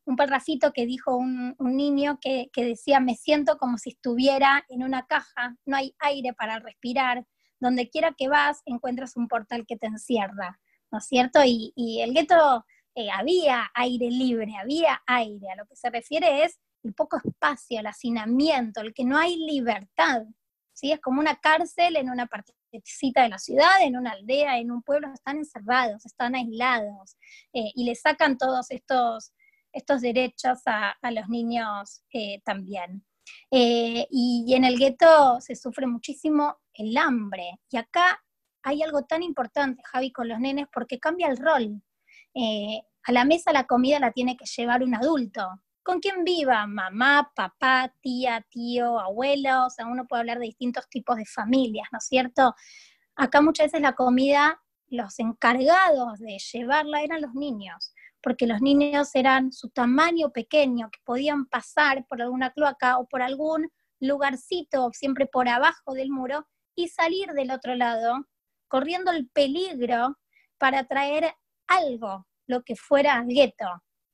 un 0.05 0.15
parrafito 0.15 0.73
que 0.73 0.85
dijo 0.85 1.15
un, 1.15 1.55
niño 1.59 2.19
que, 2.21 2.49
decía, 2.55 2.99
me 2.99 3.15
siento 3.15 3.57
como 3.57 3.77
si 3.77 3.91
estuviera 3.91 4.65
en 4.69 4.83
una 4.83 5.05
caja, 5.05 5.55
no 5.65 5.77
hay 5.77 5.95
aire 5.99 6.33
para 6.33 6.59
respirar, 6.59 7.25
donde 7.59 7.89
quiera 7.89 8.13
que 8.17 8.27
vas 8.27 8.61
encuentras 8.65 9.15
un 9.15 9.27
portal 9.27 9.65
que 9.65 9.77
te 9.77 9.87
encierra, 9.87 10.59
¿no 10.91 10.97
es 10.97 11.05
cierto? 11.05 11.39
Y, 11.45 11.73
el 12.01 12.13
gueto 12.13 12.65
eh, 12.95 13.09
había 13.11 13.71
aire 13.73 14.09
libre, 14.09 14.53
había 14.59 15.01
aire, 15.07 15.49
a 15.51 15.55
lo 15.55 15.65
que 15.65 15.75
se 15.75 15.89
refiere 15.89 16.43
es 16.43 16.59
el 16.83 16.93
poco 16.93 17.17
espacio, 17.23 17.79
el 17.79 17.87
hacinamiento, 17.87 18.81
el 18.81 18.93
que 18.93 19.05
no 19.05 19.17
hay 19.17 19.37
libertad, 19.37 20.23
¿sí? 20.73 20.91
Es 20.91 20.99
como 20.99 21.21
una 21.21 21.37
cárcel 21.37 21.95
en 21.95 22.09
una 22.09 22.27
partecita 22.27 23.23
de 23.23 23.29
la 23.29 23.37
ciudad, 23.37 23.81
en 23.81 23.95
una 23.95 24.11
aldea, 24.11 24.57
en 24.57 24.71
un 24.71 24.83
pueblo, 24.83 25.07
están 25.13 25.37
encerrados, 25.37 26.05
están 26.05 26.35
aislados, 26.35 27.15
eh, 27.53 27.71
y 27.73 27.85
le 27.85 27.95
sacan 27.95 28.37
todos 28.37 28.69
estos, 28.69 29.31
estos 29.73 30.01
derechos 30.01 30.59
a, 30.65 30.95
los 31.11 31.27
niños 31.27 32.03
eh, 32.13 32.41
también. 32.45 33.05
Eh, 33.51 34.07
y, 34.09 34.53
en 34.55 34.63
el 34.63 34.77
gueto 34.77 35.39
se 35.41 35.55
sufre 35.55 35.87
muchísimo 35.87 36.57
el 36.73 36.95
hambre, 36.97 37.59
y 37.69 37.77
acá 37.77 38.23
hay 38.63 38.81
algo 38.81 39.03
tan 39.03 39.23
importante, 39.23 39.83
Javi, 39.85 40.11
con 40.11 40.27
los 40.29 40.39
nenes, 40.39 40.67
porque 40.73 40.99
cambia 40.99 41.27
el 41.27 41.37
rol. 41.37 41.81
a 43.05 43.11
la 43.11 43.25
mesa 43.25 43.51
la 43.51 43.65
comida 43.65 43.99
la 43.99 44.11
tiene 44.11 44.37
que 44.37 44.45
llevar 44.45 44.83
un 44.83 44.95
adulto, 44.95 45.41
con 45.83 45.99
quien 45.99 46.23
viva, 46.23 46.65
mamá, 46.65 47.31
papá, 47.35 47.93
tía, 48.01 48.45
tío, 48.49 48.99
abuelo, 48.99 49.67
o 49.67 49.69
sea, 49.69 49.85
uno 49.85 50.07
puede 50.07 50.21
hablar 50.21 50.39
de 50.39 50.45
distintos 50.45 50.89
tipos 50.89 51.17
de 51.17 51.25
familias, 51.25 51.87
¿no 51.91 51.97
es 51.97 52.05
cierto? 52.05 52.55
Acá 53.15 53.41
muchas 53.41 53.67
veces 53.67 53.81
la 53.81 53.93
comida, 53.93 54.61
los 54.87 55.19
encargados 55.19 56.19
de 56.19 56.37
llevarla 56.39 57.03
eran 57.03 57.21
los 57.21 57.33
niños, 57.33 57.93
porque 58.23 58.47
los 58.47 58.61
niños 58.61 59.13
eran 59.13 59.51
su 59.51 59.69
tamaño 59.69 60.31
pequeño, 60.31 60.89
que 60.89 60.99
podían 61.03 61.45
pasar 61.45 62.05
por 62.07 62.21
alguna 62.21 62.51
cloaca 62.51 62.97
o 62.97 63.05
por 63.05 63.21
algún 63.21 63.69
lugarcito, 63.99 64.89
siempre 64.93 65.27
por 65.27 65.49
abajo 65.49 65.93
del 65.93 66.09
muro, 66.09 66.47
y 66.75 66.87
salir 66.87 67.33
del 67.33 67.51
otro 67.51 67.75
lado, 67.75 68.25
corriendo 68.67 69.11
el 69.11 69.29
peligro 69.29 70.17
para 70.57 70.85
traer 70.85 71.35
algo, 71.67 72.25
lo 72.47 72.63
que 72.63 72.75
fuera 72.75 73.23
gueto 73.27 73.65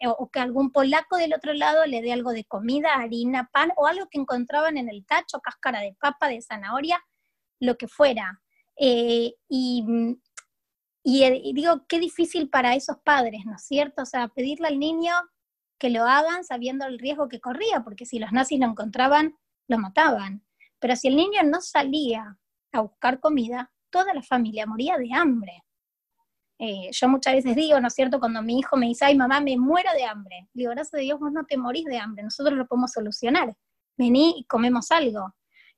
o 0.01 0.29
que 0.29 0.39
algún 0.39 0.71
polaco 0.71 1.17
del 1.17 1.33
otro 1.33 1.53
lado 1.53 1.85
le 1.85 2.01
dé 2.01 2.13
algo 2.13 2.31
de 2.31 2.45
comida, 2.45 2.93
harina, 2.95 3.49
pan 3.51 3.71
o 3.75 3.85
algo 3.85 4.07
que 4.09 4.19
encontraban 4.19 4.77
en 4.77 4.89
el 4.89 5.05
tacho, 5.05 5.39
cáscara 5.41 5.81
de 5.81 5.95
papa, 5.99 6.29
de 6.29 6.41
zanahoria, 6.41 7.03
lo 7.59 7.75
que 7.75 7.87
fuera. 7.87 8.41
Eh, 8.77 9.33
y, 9.49 9.83
y, 11.03 11.53
digo, 11.53 11.85
qué 11.87 11.99
difícil 11.99 12.49
para 12.49 12.75
esos 12.75 12.97
padres, 12.97 13.41
¿no 13.45 13.55
es 13.55 13.63
cierto? 13.63 14.03
O 14.03 14.05
sea, 14.05 14.27
pedirle 14.27 14.67
al 14.67 14.79
niño 14.79 15.13
que 15.79 15.89
lo 15.89 16.03
hagan 16.03 16.43
sabiendo 16.43 16.85
el 16.85 16.99
riesgo 16.99 17.29
que 17.29 17.39
corría, 17.39 17.83
porque 17.83 18.05
si 18.05 18.19
los 18.19 18.31
nazis 18.31 18.59
lo 18.59 18.67
encontraban, 18.67 19.37
lo 19.67 19.77
mataban. 19.77 20.43
Pero 20.79 20.95
si 20.95 21.07
el 21.07 21.15
niño 21.15 21.41
no 21.43 21.61
salía 21.61 22.37
a 22.73 22.81
buscar 22.81 23.19
comida, 23.19 23.71
toda 23.89 24.13
la 24.13 24.21
familia 24.21 24.65
moría 24.65 24.97
de 24.97 25.13
hambre. 25.13 25.63
Eh, 26.59 26.89
yo 26.91 27.07
muchas 27.07 27.35
veces 27.35 27.55
digo, 27.55 27.79
¿no 27.79 27.87
es 27.87 27.93
cierto? 27.93 28.19
Cuando 28.19 28.41
mi 28.41 28.59
hijo 28.59 28.75
me 28.75 28.87
dice, 28.87 29.05
ay 29.05 29.15
mamá, 29.15 29.39
me 29.39 29.57
muero 29.57 29.89
de 29.93 30.03
hambre. 30.03 30.49
Digo, 30.53 30.71
gracias 30.71 30.95
a 30.95 30.97
Dios 30.97 31.17
vos 31.19 31.31
no 31.31 31.45
te 31.45 31.57
morís 31.57 31.85
de 31.85 31.97
hambre, 31.97 32.23
nosotros 32.23 32.57
lo 32.57 32.67
podemos 32.67 32.91
solucionar. 32.91 33.55
Vení 33.97 34.35
y 34.39 34.43
comemos 34.43 34.91
algo. 34.91 35.33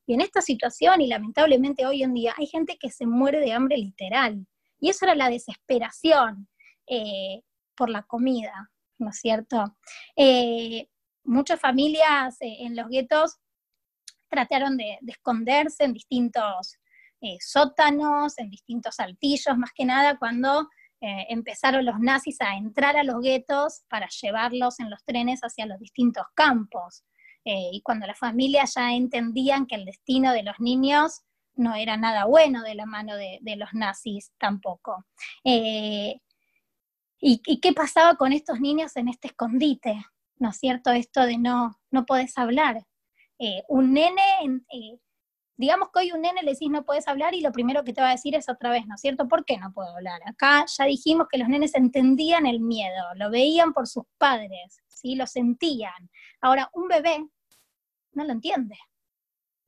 Y 0.08 0.16
en 0.16 0.22
esta 0.22 0.42
situación, 0.42 1.02
y 1.02 1.08
lamentablemente 1.08 1.86
hoy 1.86 2.02
en 2.02 2.14
día, 2.16 2.34
hay 2.38 2.48
gente 2.48 2.78
que 2.80 2.90
se 2.90 3.06
muere 3.06 3.40
de 3.40 3.54
hambre 3.54 3.78
literal. 3.78 4.48
Y 4.82 4.90
eso 4.90 5.06
era 5.06 5.16
la 5.16 5.30
desesperación 5.30 6.50
eh, 6.88 7.42
por 7.76 7.90
la 7.90 8.04
comida, 8.04 8.70
¿no 8.98 9.12
es 9.12 9.20
cierto? 9.20 9.78
Eh, 10.18 10.90
muchas 11.24 11.60
familias 11.60 12.36
en 12.42 12.76
los 12.76 12.90
guetos 12.90 13.38
trataron 14.28 14.76
de, 14.76 14.98
de 15.02 15.12
esconderse 15.14 15.86
en 15.86 15.94
distintos 15.94 16.78
eh, 17.24 17.38
sótanos, 17.40 18.40
en 18.40 18.50
distintos 18.50 19.00
altillos, 19.00 19.56
más 19.56 19.72
que 19.76 19.86
nada 19.86 20.18
cuando 20.18 20.68
eh, 21.02 21.28
empezaron 21.30 21.86
los 21.86 22.00
nazis 22.00 22.42
a 22.42 22.56
entrar 22.56 22.98
a 22.98 23.04
los 23.04 23.22
guetos 23.22 23.84
para 23.90 24.08
llevarlos 24.10 24.80
en 24.80 24.90
los 24.90 25.04
trenes 25.04 25.42
hacia 25.42 25.68
los 25.68 25.80
distintos 25.80 26.26
campos. 26.34 27.04
Eh, 27.46 27.70
y 27.74 27.82
cuando 27.82 28.08
las 28.08 28.18
familias 28.18 28.74
ya 28.76 28.94
entendían 28.94 29.68
que 29.68 29.76
el 29.76 29.86
destino 29.86 30.34
de 30.34 30.42
los 30.42 30.60
niños 30.60 31.22
no 31.56 31.76
era 31.76 31.98
nada 31.98 32.26
bueno 32.26 32.64
de 32.64 32.76
la 32.76 32.86
mano 32.86 33.16
de, 33.16 33.40
los 33.58 33.74
nazis 33.74 34.32
tampoco. 34.38 35.06
¿y, 35.44 36.22
qué 37.62 37.74
pasaba 37.74 38.16
con 38.16 38.34
estos 38.34 38.60
niños 38.60 38.96
en 38.98 39.10
este 39.10 39.28
escondite? 39.30 40.04
¿No 40.38 40.50
es 40.50 40.58
cierto? 40.58 40.92
Esto 40.92 41.22
de 41.22 41.38
no, 41.38 41.80
no 41.92 42.06
podés 42.06 42.38
hablar. 42.38 42.86
un 43.68 43.94
nene 43.94 44.24
digamos 45.62 45.90
que 45.94 46.00
hoy 46.00 46.12
un 46.12 46.22
nene 46.22 46.42
le 46.42 46.54
decís 46.54 46.72
no 46.72 46.84
puedes 46.84 47.08
hablar 47.08 47.36
y 47.36 47.42
lo 47.42 47.52
primero 47.52 47.84
que 47.84 47.94
te 47.94 48.02
va 48.02 48.10
a 48.10 48.14
decir 48.14 48.34
es 48.34 48.50
otra 48.50 48.72
vez, 48.72 48.88
¿no 48.88 48.96
es 48.96 49.02
cierto? 49.02 49.28
¿Por 49.28 49.46
qué 49.46 49.58
no 49.58 49.72
puedo 49.72 49.96
hablar? 49.96 50.20
Acá 50.26 50.66
ya 50.66 50.86
dijimos 50.86 51.28
que 51.32 51.38
los 51.38 51.48
nenes 51.48 51.76
entendían 51.76 52.48
el 52.48 52.60
miedo, 52.60 53.14
lo 53.14 53.30
veían 53.30 53.72
por 53.72 53.88
sus 53.88 54.06
padres, 54.18 54.82
¿sí? 54.88 55.16
Lo 55.16 55.28
sentían. 55.28 56.10
Ahora, 56.42 56.72
un 56.74 56.88
bebé 56.88 57.24
no 58.14 58.24
lo 58.24 58.32
entiende. 58.32 58.76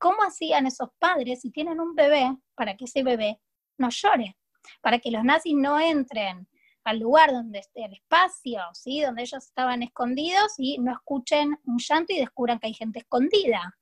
¿Cómo 0.04 0.22
hacían 0.22 0.66
esos 0.66 0.90
padres 0.98 1.40
si 1.40 1.50
tienen 1.50 1.80
un 1.80 1.94
bebé 1.94 2.36
para 2.54 2.76
que 2.76 2.84
ese 2.84 3.02
bebé 3.02 3.40
no 3.78 3.88
llore? 3.88 4.36
Para 4.82 4.98
que 4.98 5.10
los 5.10 5.24
nazis 5.24 5.54
no 5.56 5.80
entren 5.80 6.46
al 6.84 6.98
lugar 6.98 7.32
donde 7.32 7.60
esté 7.60 7.86
el 7.86 7.94
espacio, 7.94 8.60
¿sí? 8.74 9.00
donde 9.00 9.22
ellos 9.22 9.42
estaban 9.42 9.82
escondidos 9.82 10.56
y 10.58 10.76
no 10.76 10.92
escuchen 10.92 11.58
un 11.64 11.78
llanto 11.78 12.12
y 12.12 12.18
descubran 12.18 12.58
que 12.58 12.66
hay 12.66 12.74
gente 12.74 12.98
escondida. 12.98 13.78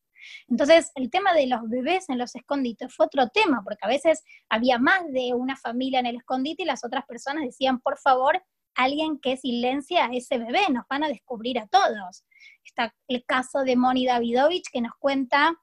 Entonces, 0.47 0.93
el 0.95 1.11
tema 1.11 1.35
de 1.35 1.49
los 1.49 1.69
bebés 1.69 2.09
en 2.09 2.19
los 2.19 2.37
escondites 2.37 2.95
fue 2.95 3.07
otro 3.07 3.27
tema, 3.27 3.61
porque 3.65 3.85
a 3.85 3.89
veces 3.89 4.23
había 4.49 4.79
más 4.79 5.03
de 5.11 5.35
una 5.35 5.57
familia 5.57 5.99
en 5.99 6.07
el 6.07 6.19
escondite 6.19 6.63
y 6.63 6.67
las 6.67 6.85
otras 6.85 7.05
personas 7.05 7.43
decían, 7.43 7.81
por 7.81 7.99
favor, 7.99 8.41
alguien 8.77 9.19
que 9.19 9.37
silencia 9.37 10.05
a 10.05 10.11
ese 10.13 10.39
bebé, 10.39 10.69
nos 10.71 10.85
van 10.89 11.03
a 11.03 11.09
descubrir 11.09 11.59
a 11.59 11.67
todos. 11.67 12.25
Está 12.65 12.95
el 13.09 13.25
caso 13.25 13.65
de 13.65 13.75
Moni 13.75 14.07
Davidovich 14.07 14.71
que 14.73 14.83
nos 14.83 14.93
cuenta 15.01 15.59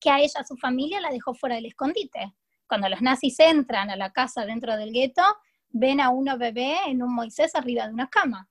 que 0.00 0.10
a 0.10 0.20
ella, 0.20 0.44
su 0.46 0.56
familia, 0.56 1.00
la 1.00 1.10
dejó 1.10 1.34
fuera 1.34 1.56
del 1.56 1.66
escondite. 1.66 2.34
Cuando 2.68 2.88
los 2.88 3.00
nazis 3.00 3.38
entran 3.40 3.90
a 3.90 3.96
la 3.96 4.12
casa 4.12 4.44
dentro 4.44 4.76
del 4.76 4.92
gueto, 4.92 5.22
ven 5.70 6.00
a 6.00 6.10
uno 6.10 6.38
bebé 6.38 6.76
en 6.86 7.02
un 7.02 7.14
Moisés 7.14 7.54
arriba 7.54 7.86
de 7.86 7.94
una 7.94 8.08
cama. 8.08 8.48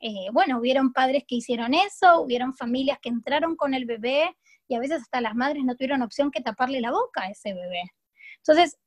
Eh, 0.00 0.28
bueno, 0.32 0.58
hubieron 0.58 0.92
padres 0.92 1.24
que 1.28 1.36
hicieron 1.36 1.74
eso, 1.74 2.22
hubieron 2.22 2.54
familias 2.54 2.98
que 3.00 3.10
entraron 3.10 3.54
con 3.54 3.74
el 3.74 3.84
bebé 3.84 4.34
y 4.66 4.74
a 4.74 4.80
veces 4.80 5.02
hasta 5.02 5.20
las 5.20 5.34
madres 5.34 5.62
no 5.64 5.74
tuvieron 5.74 6.02
opción 6.02 6.30
que 6.30 6.40
taparle 6.40 6.80
la 6.80 6.90
boca 6.90 7.22
a 7.22 7.30
ese 7.30 7.52
bebé. 7.52 7.82
Entonces, 8.38 8.78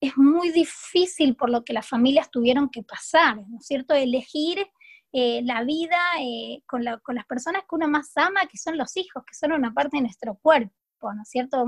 es 0.00 0.16
muy 0.16 0.50
difícil 0.50 1.36
por 1.36 1.50
lo 1.50 1.64
que 1.64 1.72
las 1.72 1.88
familias 1.88 2.30
tuvieron 2.30 2.68
que 2.68 2.82
pasar, 2.82 3.36
¿no 3.36 3.58
es 3.60 3.66
cierto? 3.66 3.94
Elegir 3.94 4.66
eh, 5.12 5.40
la 5.44 5.62
vida 5.62 5.98
eh, 6.20 6.62
con, 6.66 6.84
con 7.02 7.14
las 7.14 7.26
personas 7.26 7.62
que 7.62 7.74
uno 7.76 7.88
más 7.88 8.10
ama, 8.16 8.46
que 8.50 8.58
son 8.58 8.76
los 8.76 8.96
hijos, 8.96 9.24
que 9.26 9.34
son 9.34 9.52
una 9.52 9.72
parte 9.72 9.96
de 9.96 10.02
nuestro 10.02 10.36
cuerpo. 10.36 10.74
¿No 11.02 11.24
cierto? 11.24 11.64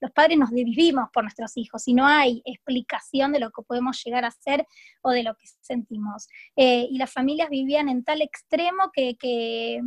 Los 0.00 0.10
padres 0.12 0.38
nos 0.38 0.50
vivimos 0.50 1.08
por 1.12 1.24
nuestros 1.24 1.56
hijos 1.56 1.86
y 1.88 1.94
no 1.94 2.06
hay 2.06 2.42
explicación 2.44 3.32
de 3.32 3.40
lo 3.40 3.50
que 3.50 3.62
podemos 3.62 4.02
llegar 4.04 4.24
a 4.24 4.30
ser 4.30 4.66
o 5.02 5.10
de 5.10 5.22
lo 5.22 5.34
que 5.34 5.46
sentimos. 5.60 6.28
Eh, 6.56 6.86
y 6.90 6.98
las 6.98 7.12
familias 7.12 7.48
vivían 7.50 7.88
en 7.88 8.04
tal 8.04 8.22
extremo 8.22 8.90
que, 8.92 9.80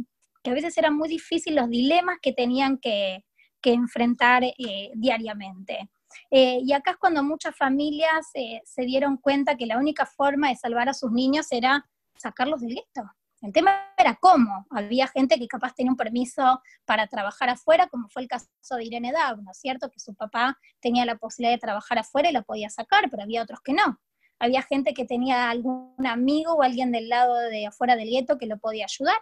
a 0.43 0.53
veces 0.53 0.77
eran 0.77 0.96
muy 0.96 1.10
difíciles 1.10 1.62
los 1.62 1.69
dilemas 1.69 2.17
que 2.22 2.34
tenían 2.34 2.77
que, 2.77 3.24
enfrentar 3.62 4.43
eh, 4.43 4.91
diariamente. 4.96 5.89
Eh, 6.31 6.60
y 6.63 6.74
acá 6.74 6.91
es 6.91 6.98
cuando 6.98 7.22
muchas 7.24 7.55
familias 7.55 8.25
se 8.31 8.81
dieron 8.81 9.17
cuenta 9.17 9.58
que 9.58 9.67
la 9.67 9.77
única 9.77 10.08
forma 10.08 10.50
de 10.50 10.55
salvar 10.55 10.89
a 10.89 10.93
sus 10.93 11.12
niños 11.12 11.51
era 11.51 11.86
sacarlos 12.15 12.62
del 12.62 12.75
gueto, 12.75 13.10
El 13.41 13.53
tema 13.53 13.86
era 13.98 14.15
cómo. 14.15 14.65
Había 14.69 15.08
gente 15.08 15.38
que 15.39 15.48
capaz 15.48 15.74
tenía 15.74 15.91
un 15.91 15.98
permiso 15.98 16.62
para 16.86 17.08
trabajar 17.08 17.50
afuera, 17.50 17.88
como 17.88 18.10
fue 18.10 18.24
el 18.24 18.27
caso 18.27 18.48
de 18.72 18.84
Irene 18.84 19.12
Dav, 19.12 19.41
¿no 19.41 19.51
es 19.51 19.58
cierto? 19.58 19.89
Que 19.89 20.00
su 20.00 20.13
papá 20.13 20.58
tenía 20.81 21.05
la 21.05 21.17
posibilidad 21.17 21.55
de 21.55 21.60
trabajar 21.60 22.00
afuera 22.00 22.29
y 22.29 22.34
lo 22.34 22.43
podía 22.43 22.69
sacar, 22.69 23.10
pero 23.10 23.24
había 23.24 23.41
otros 23.41 23.62
que 23.62 23.74
no. 23.74 24.00
Había 24.39 24.62
gente 24.62 24.93
que 24.93 25.05
tenía 25.05 25.50
algún 25.50 25.93
amigo 26.05 26.53
o 26.53 26.63
alguien 26.63 26.91
del 26.91 27.10
lado 27.10 27.36
de 27.36 27.67
afuera 27.67 27.96
del 27.96 28.10
gueto 28.10 28.38
que 28.38 28.46
lo 28.46 28.58
podía 28.58 28.86
ayudar 28.86 29.19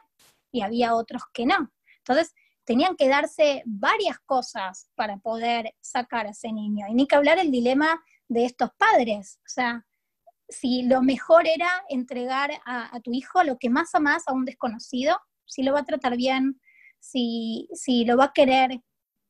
y 0.51 0.61
había 0.61 0.95
otros 0.95 1.23
que 1.33 1.45
no. 1.45 1.71
Entonces, 1.99 2.33
tenían 2.63 2.95
que 2.95 3.07
darse 3.07 3.63
varias 3.65 4.19
cosas 4.19 4.89
para 4.95 5.17
poder 5.17 5.73
sacar 5.79 6.27
a 6.27 6.31
ese 6.31 6.51
niño. 6.51 6.85
Y 6.89 6.93
ni 6.93 7.07
que 7.07 7.15
hablar 7.15 7.39
el 7.39 7.51
dilema 7.51 8.03
de 8.27 8.45
estos 8.45 8.71
padres. 8.77 9.39
O 9.45 9.49
sea, 9.49 9.85
si 10.49 10.83
lo 10.83 11.01
mejor 11.01 11.47
era 11.47 11.83
entregar 11.89 12.51
a, 12.65 12.99
tu 13.01 13.13
hijo 13.13 13.43
lo 13.43 13.57
que 13.57 13.69
más 13.69 13.93
amas 13.95 14.23
a 14.27 14.33
un 14.33 14.45
desconocido, 14.45 15.19
si 15.45 15.63
lo 15.63 15.73
va 15.73 15.81
a 15.81 15.85
tratar 15.85 16.15
bien, 16.15 16.59
si, 16.99 17.67
si 17.73 18.05
lo 18.05 18.17
va 18.17 18.25
a 18.25 18.33
querer, 18.33 18.81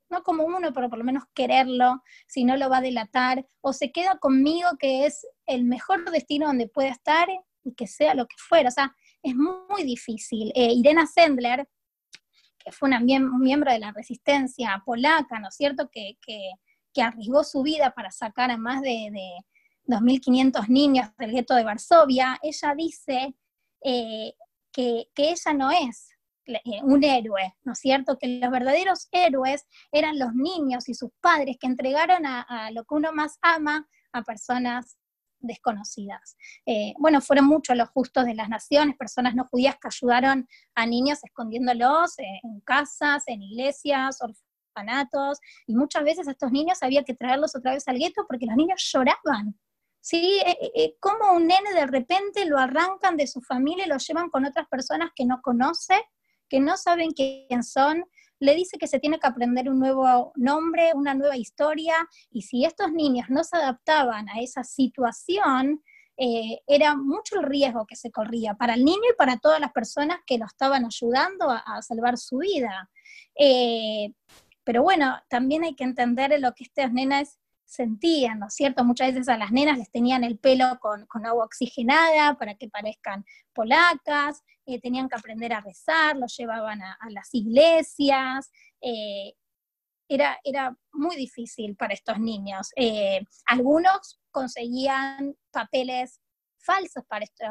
no 0.09 0.23
como 0.23 0.45
uno, 0.45 0.71
pero 0.73 0.89
por 0.89 0.99
lo 0.99 1.03
menos 1.03 1.23
quererlo, 1.33 2.01
si 2.27 2.43
no 2.43 2.55
lo 2.55 2.69
va 2.69 2.77
a 2.77 2.81
delatar, 2.81 3.45
o 3.61 3.73
se 3.73 3.91
queda 3.91 4.17
conmigo 4.19 4.69
que 4.79 5.05
es 5.05 5.25
el 5.45 5.65
mejor 5.65 6.09
destino 6.11 6.47
donde 6.47 6.67
pueda 6.67 6.89
estar 6.89 7.27
y 7.63 7.73
que 7.73 7.87
sea 7.87 8.15
lo 8.15 8.25
que 8.27 8.35
fuera. 8.37 8.69
O 8.69 8.71
sea, 8.71 8.95
es 9.21 9.35
muy, 9.35 9.83
difícil. 9.83 10.51
Eh, 10.55 10.71
Irena 10.73 11.05
Sendler, 11.05 11.67
que 12.57 12.71
fue 12.71 12.87
una 12.87 12.99
un 12.99 13.39
miembro 13.41 13.71
de 13.71 13.79
la 13.79 13.91
resistencia 13.91 14.81
polaca, 14.85 15.39
¿no 15.39 15.49
es 15.49 15.55
cierto?, 15.55 15.89
que, 15.91 16.17
que, 16.21 16.51
arriesgó 16.99 17.43
su 17.43 17.61
vida 17.61 17.91
para 17.91 18.09
sacar 18.09 18.49
a 18.49 18.57
más 18.57 18.81
de 18.81 19.11
2.500 19.87 20.67
niños 20.67 21.09
del 21.17 21.31
gueto 21.31 21.55
de 21.55 21.63
Varsovia, 21.63 22.37
ella 22.43 22.75
dice 22.75 23.35
eh, 23.83 24.33
que, 24.71 25.09
ella 25.15 25.53
no 25.53 25.71
es 25.71 26.09
eh, 26.45 26.81
un 26.83 27.03
héroe, 27.03 27.55
¿no 27.63 27.73
es 27.73 27.79
cierto? 27.79 28.17
Que 28.17 28.39
los 28.39 28.51
verdaderos 28.51 29.07
héroes 29.11 29.65
eran 29.91 30.19
los 30.19 30.33
niños 30.33 30.87
y 30.89 30.93
sus 30.93 31.09
padres 31.21 31.57
que 31.59 31.67
entregaron 31.67 32.25
a, 32.25 32.69
lo 32.71 32.83
que 32.83 32.95
uno 32.95 33.11
más 33.13 33.37
ama 33.41 33.87
a 34.11 34.23
personas 34.23 34.97
desconocidas. 35.39 36.35
Eh, 36.65 36.93
bueno, 36.97 37.21
fueron 37.21 37.45
muchos 37.45 37.77
los 37.77 37.89
justos 37.89 38.25
de 38.25 38.33
las 38.33 38.49
naciones, 38.49 38.97
personas 38.97 39.35
no 39.35 39.45
judías 39.45 39.77
que 39.79 39.87
ayudaron 39.87 40.47
a 40.75 40.85
niños 40.85 41.23
escondiéndolos 41.23 42.15
en 42.17 42.59
casas, 42.61 43.23
en 43.27 43.41
iglesias, 43.41 44.17
orfanatos, 44.21 45.39
y 45.67 45.75
muchas 45.75 46.03
veces 46.03 46.27
a 46.27 46.31
estos 46.31 46.51
niños 46.51 46.79
había 46.81 47.03
que 47.03 47.13
traerlos 47.13 47.55
otra 47.55 47.73
vez 47.73 47.87
al 47.87 47.97
gueto 47.99 48.25
porque 48.27 48.47
los 48.47 48.55
niños 48.55 48.81
lloraban, 48.91 49.57
¿sí? 50.07 50.39
Eh, 50.45 50.57
eh, 50.61 50.71
eh, 50.73 50.95
como 51.01 51.33
un 51.33 51.47
nene 51.47 51.73
de 51.73 51.85
repente 51.85 52.45
lo 52.45 52.57
arrancan 52.57 53.17
de 53.17 53.27
su 53.27 53.41
familia 53.41 53.85
y 53.85 53.89
lo 53.89 53.97
llevan 53.97 54.29
con 54.29 54.45
otras 54.45 54.65
personas 54.69 55.11
que 55.13 55.25
no 55.25 55.41
conoce, 55.41 55.95
que 56.47 56.61
no 56.61 56.77
saben 56.77 57.11
quién 57.11 57.61
son, 57.61 58.05
le 58.39 58.55
dice 58.55 58.77
que 58.77 58.87
se 58.87 58.99
tiene 58.99 59.19
que 59.19 59.27
aprender 59.27 59.69
un 59.69 59.79
nuevo 59.79 60.31
nombre, 60.35 60.91
una 60.93 61.13
nueva 61.13 61.35
historia, 61.35 61.95
y 62.31 62.43
si 62.43 62.63
estos 62.63 62.93
niños 62.93 63.25
no 63.29 63.43
se 63.43 63.57
adaptaban 63.57 64.29
a 64.29 64.39
esa 64.39 64.63
situación, 64.63 65.83
era 66.19 66.95
mucho 66.95 67.39
el 67.39 67.45
riesgo 67.45 67.85
que 67.85 67.95
se 67.95 68.11
corría 68.11 68.55
para 68.55 68.73
el 68.73 68.83
niño 68.83 69.03
y 69.11 69.15
para 69.17 69.37
todas 69.37 69.59
las 69.59 69.71
personas 69.71 70.19
que 70.25 70.39
lo 70.39 70.45
estaban 70.45 70.85
ayudando 70.85 71.49
a, 71.49 71.81
salvar 71.81 72.17
su 72.17 72.37
vida. 72.37 72.89
pero 74.63 74.83
bueno, 74.83 75.19
también 75.29 75.63
hay 75.63 75.75
que 75.75 75.83
entender 75.83 76.39
lo 76.39 76.53
que 76.53 76.63
estas 76.63 76.91
nenas 76.93 77.39
sentían, 77.67 78.39
¿no 78.39 78.47
es 78.47 78.55
cierto? 78.55 78.83
Muchas 78.85 79.09
veces 79.09 79.27
a 79.27 79.37
las 79.37 79.51
nenas 79.51 79.77
les 79.77 79.91
tenían 79.91 80.23
el 80.23 80.39
pelo 80.39 80.79
con, 80.79 81.05
agua 81.25 81.45
oxigenada 81.45 82.37
para 82.37 82.55
que 82.55 82.69
parezcan 82.69 83.25
polacas, 83.53 84.41
eh, 84.65 84.79
tenían 84.79 85.09
que 85.09 85.17
aprender 85.17 85.53
a 85.53 85.59
rezar, 85.59 86.15
los 86.15 86.35
llevaban 86.35 86.81
a, 86.81 86.97
las 87.09 87.29
iglesias, 87.33 88.49
eh, 88.81 89.33
era, 90.09 90.39
era, 90.45 90.75
muy 90.93 91.17
difícil 91.17 91.75
para 91.75 91.93
estos 91.93 92.19
niños. 92.19 92.71
Eh, 92.77 93.19
algunos 93.45 94.19
conseguían 94.31 95.35
papeles 95.51 96.21
falsos 96.57 97.03
para, 97.07 97.25
esto, 97.25 97.45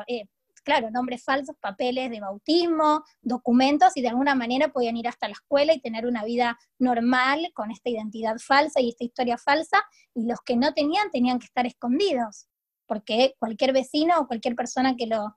claro, 0.67 0.91
nombres 0.91 1.23
falsos, 1.23 1.55
papeles 1.61 2.11
de 2.11 2.21
bautismo, 2.21 3.05
documentos, 3.23 3.97
y 3.97 4.03
de 4.03 4.09
alguna 4.09 4.35
manera 4.35 4.69
podían 4.69 4.97
ir 4.97 5.07
hasta 5.07 5.29
la 5.29 5.35
escuela 5.35 5.73
y 5.73 5.81
tener 5.81 6.07
una 6.07 6.25
vida 6.25 6.59
normal 6.81 7.53
con 7.55 7.71
esta 7.71 7.89
identidad 7.89 8.37
falsa 8.39 8.81
y 8.81 8.89
esta 8.89 9.05
historia 9.05 9.39
falsa, 9.39 9.81
y 10.13 10.27
los 10.27 10.41
que 10.41 10.57
no 10.57 10.75
tenían 10.75 11.11
tenían 11.13 11.39
que 11.39 11.47
estar 11.47 11.67
escondidos, 11.67 12.49
porque 12.87 13.37
cualquier 13.39 13.73
vecino 13.73 14.19
o 14.19 14.27
cualquier 14.27 14.57
persona 14.57 14.97
que 14.97 15.07
lo, 15.07 15.37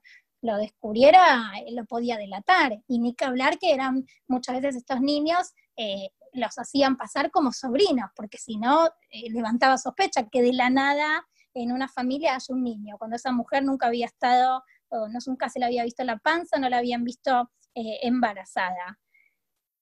descubriera 0.58 1.52
eh, 1.60 1.72
lo 1.74 1.84
podía 1.84 2.16
delatar, 2.16 2.82
y 2.88 2.98
ni 2.98 3.14
que 3.14 3.24
hablar 3.24 3.58
que 3.60 3.72
eran 3.72 4.04
muchas 4.26 4.56
veces 4.56 4.74
estos 4.74 5.00
niños 5.00 5.52
eh, 5.76 6.10
los 6.32 6.58
hacían 6.58 6.96
pasar 6.96 7.30
como 7.30 7.52
sobrinos, 7.52 8.10
porque 8.16 8.38
si 8.38 8.56
no, 8.56 8.88
eh, 9.10 9.30
levantaba 9.30 9.78
sospecha 9.78 10.28
que 10.28 10.42
de 10.42 10.54
la 10.54 10.70
nada 10.70 11.24
en 11.54 11.70
una 11.70 11.86
familia 11.86 12.34
haya 12.34 12.46
un 12.48 12.64
niño, 12.64 12.96
cuando 12.98 13.14
esa 13.14 13.30
mujer 13.30 13.62
nunca 13.62 13.86
había 13.86 14.06
estado 14.06 14.64
o 14.90 15.08
no, 15.08 15.18
nunca 15.26 15.48
se 15.48 15.58
le 15.58 15.66
había 15.66 15.84
visto 15.84 16.04
la 16.04 16.18
panza, 16.18 16.58
no 16.58 16.68
la 16.68 16.78
habían 16.78 17.04
visto 17.04 17.50
eh, 17.74 18.00
embarazada. 18.02 18.98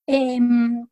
Em, 0.06 0.86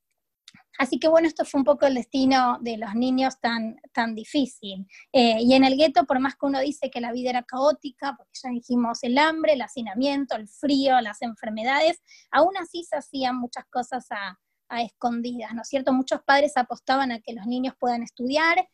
así 0.78 0.98
que 0.98 1.08
bueno, 1.08 1.28
esto 1.28 1.44
fue 1.44 1.60
un 1.60 1.64
poco 1.64 1.86
el 1.86 1.94
destino 1.94 2.58
de 2.60 2.76
los 2.78 2.94
niños 2.94 3.40
tan, 3.40 3.80
tan 3.92 4.14
difícil. 4.14 4.86
Eh, 5.12 5.38
y 5.40 5.54
en 5.54 5.64
el 5.64 5.76
gueto, 5.76 6.04
por 6.04 6.20
más 6.20 6.34
que 6.36 6.46
uno 6.46 6.60
dice 6.60 6.90
que 6.90 7.00
la 7.00 7.12
vida 7.12 7.30
era 7.30 7.42
caótica, 7.42 8.14
porque 8.16 8.38
ya 8.42 8.50
dijimos 8.50 9.02
el 9.02 9.18
hambre, 9.18 9.54
el 9.54 9.62
hacinamiento, 9.62 10.36
el 10.36 10.48
frío, 10.48 11.00
las 11.00 11.22
enfermedades, 11.22 12.02
aún 12.30 12.56
así 12.58 12.84
se 12.84 12.96
hacían 12.96 13.36
muchas 13.38 13.64
cosas 13.66 14.06
a, 14.10 14.38
escondidas, 14.82 15.54
¿no 15.54 15.62
es 15.62 15.68
cierto? 15.68 15.92
Muchos 15.92 16.22
padres 16.24 16.56
apostaban 16.56 17.12
a 17.12 17.20
que 17.20 17.34
los 17.34 17.46
niños 17.46 17.74
puedan 17.78 18.02
estudiar, 18.02 18.68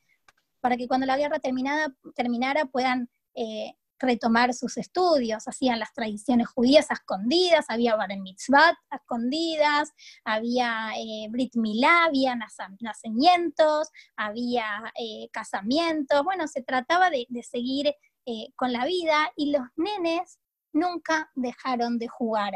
para 0.61 0.79
que 0.79 0.89
cuando 0.89 1.07
la 1.07 1.19
guerra 1.19 1.39
terminada, 1.39 1.95
terminara 2.15 2.65
puedan 2.65 3.11
eh, 3.35 3.75
retomar 4.03 4.53
sus 4.55 4.77
estudios, 4.77 5.49
hacían 5.49 5.79
las 5.79 5.93
tradiciones 5.93 6.49
judías 6.49 6.91
a 6.91 6.95
escondidas, 6.95 7.67
había 7.69 7.97
bar 7.97 8.11
mitzvah 8.19 8.79
a 8.91 8.97
escondidas, 8.97 9.93
había 10.25 10.91
brit 11.31 11.55
milá, 11.57 12.05
había 12.05 12.37
nacimientos, 12.81 13.89
había 14.17 14.93
eh, 14.99 15.29
casamientos, 15.33 16.23
bueno, 16.25 16.47
se 16.49 16.63
trataba 16.63 17.11
de, 17.11 17.27
seguir 17.43 17.89
eh, 18.27 18.49
con 18.57 18.73
la 18.73 18.85
vida 18.85 19.33
y 19.37 19.53
los 19.53 19.63
nenes 19.77 20.39
nunca 20.73 21.31
dejaron 21.35 21.99
de 21.99 22.09
jugar. 22.09 22.53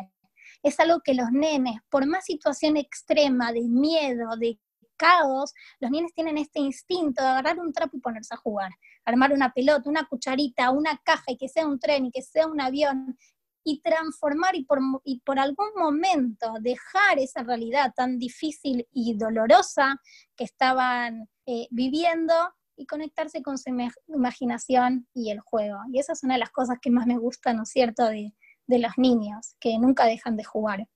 Es 0.63 0.81
algo 0.81 1.01
que 1.01 1.15
los 1.15 1.31
nenes, 1.31 1.81
por 1.91 2.07
más 2.07 2.25
situación 2.25 2.77
extrema 2.77 3.53
de 3.53 3.63
miedo, 3.63 4.37
de 4.37 4.59
caos, 4.97 5.53
los 5.81 5.91
niños 5.91 6.13
tienen 6.15 6.39
este 6.39 6.61
instinto 6.61 7.23
de 7.23 7.29
agarrar 7.29 7.59
un 7.59 7.73
trapo 7.73 7.97
y 7.97 8.01
ponerse 8.01 8.35
a 8.35 8.39
jugar, 8.39 8.73
armar 9.07 9.33
una 9.33 9.53
pelota, 9.53 9.89
una 9.89 10.07
cucharita, 10.07 10.71
una 10.71 11.01
caja 11.03 11.33
y 11.33 11.39
que 11.39 11.49
sea 11.49 11.67
un 11.67 11.79
tren 11.79 12.07
y 12.07 12.11
que 12.11 12.23
sea 12.23 12.47
un 12.47 12.61
avión 12.61 13.17
y 13.65 13.81
transformar 13.81 14.55
y 14.55 14.65
por, 14.65 14.81
y 15.05 15.21
por 15.21 15.39
algún 15.39 15.69
momento 15.77 16.53
dejar 16.61 17.19
esa 17.19 17.43
realidad 17.43 17.93
tan 17.97 18.19
difícil 18.19 18.87
y 18.93 19.17
dolorosa 19.17 20.01
que 20.37 20.45
estaban 20.45 21.29
eh, 21.47 21.67
viviendo 21.71 22.35
y 22.77 22.87
conectarse 22.87 23.43
con 23.43 23.57
su 23.57 23.71
imaginación 24.09 25.09
y 25.15 25.31
el 25.31 25.41
juego. 25.41 25.79
Y 25.91 25.99
esa 25.99 26.13
es 26.13 26.23
una 26.23 26.35
de 26.35 26.41
las 26.41 26.51
cosas 26.51 26.77
que 26.81 26.91
más 26.91 27.07
me 27.07 27.17
gusta, 27.17 27.55
¿no 27.55 27.63
es 27.63 27.71
cierto?, 27.71 28.05
de, 28.05 28.35
de 28.67 28.79
los 28.79 28.93
niños, 28.99 29.57
que 29.59 29.79
nunca 29.79 30.05
dejan 30.05 30.37
de 30.37 30.45
jugar 30.45 30.87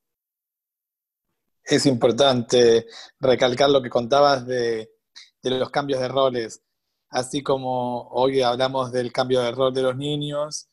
es 1.71 1.87
importante 1.87 2.87
recalcar 3.19 3.71
lo 3.71 3.83
que 3.83 3.91
contabas 3.91 4.47
de, 4.47 4.91
los 5.43 5.71
cambios 5.71 6.01
de 6.01 6.09
roles, 6.09 6.63
así 7.11 7.43
como 7.43 8.09
hoy 8.09 8.41
hablamos 8.41 8.93
del 8.93 9.13
cambio 9.13 9.41
de 9.43 9.51
rol 9.51 9.75
de 9.75 9.83
los 9.83 9.97
niños, 9.97 10.69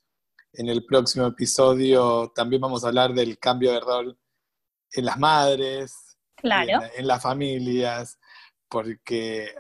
en 0.54 0.69
el 0.69 0.86
próximo 0.86 1.28
episodio 1.28 2.32
también 2.34 2.62
vamos 2.62 2.84
a 2.84 2.88
hablar 2.88 3.13
del 3.13 3.38
cambio 3.38 3.73
de 3.73 3.80
rol 3.80 4.19
en 4.91 5.06
las 5.06 5.17
madres, 5.17 6.17
en, 6.41 7.08
las 7.08 7.21
familias, 7.21 8.17
porque 8.69 9.54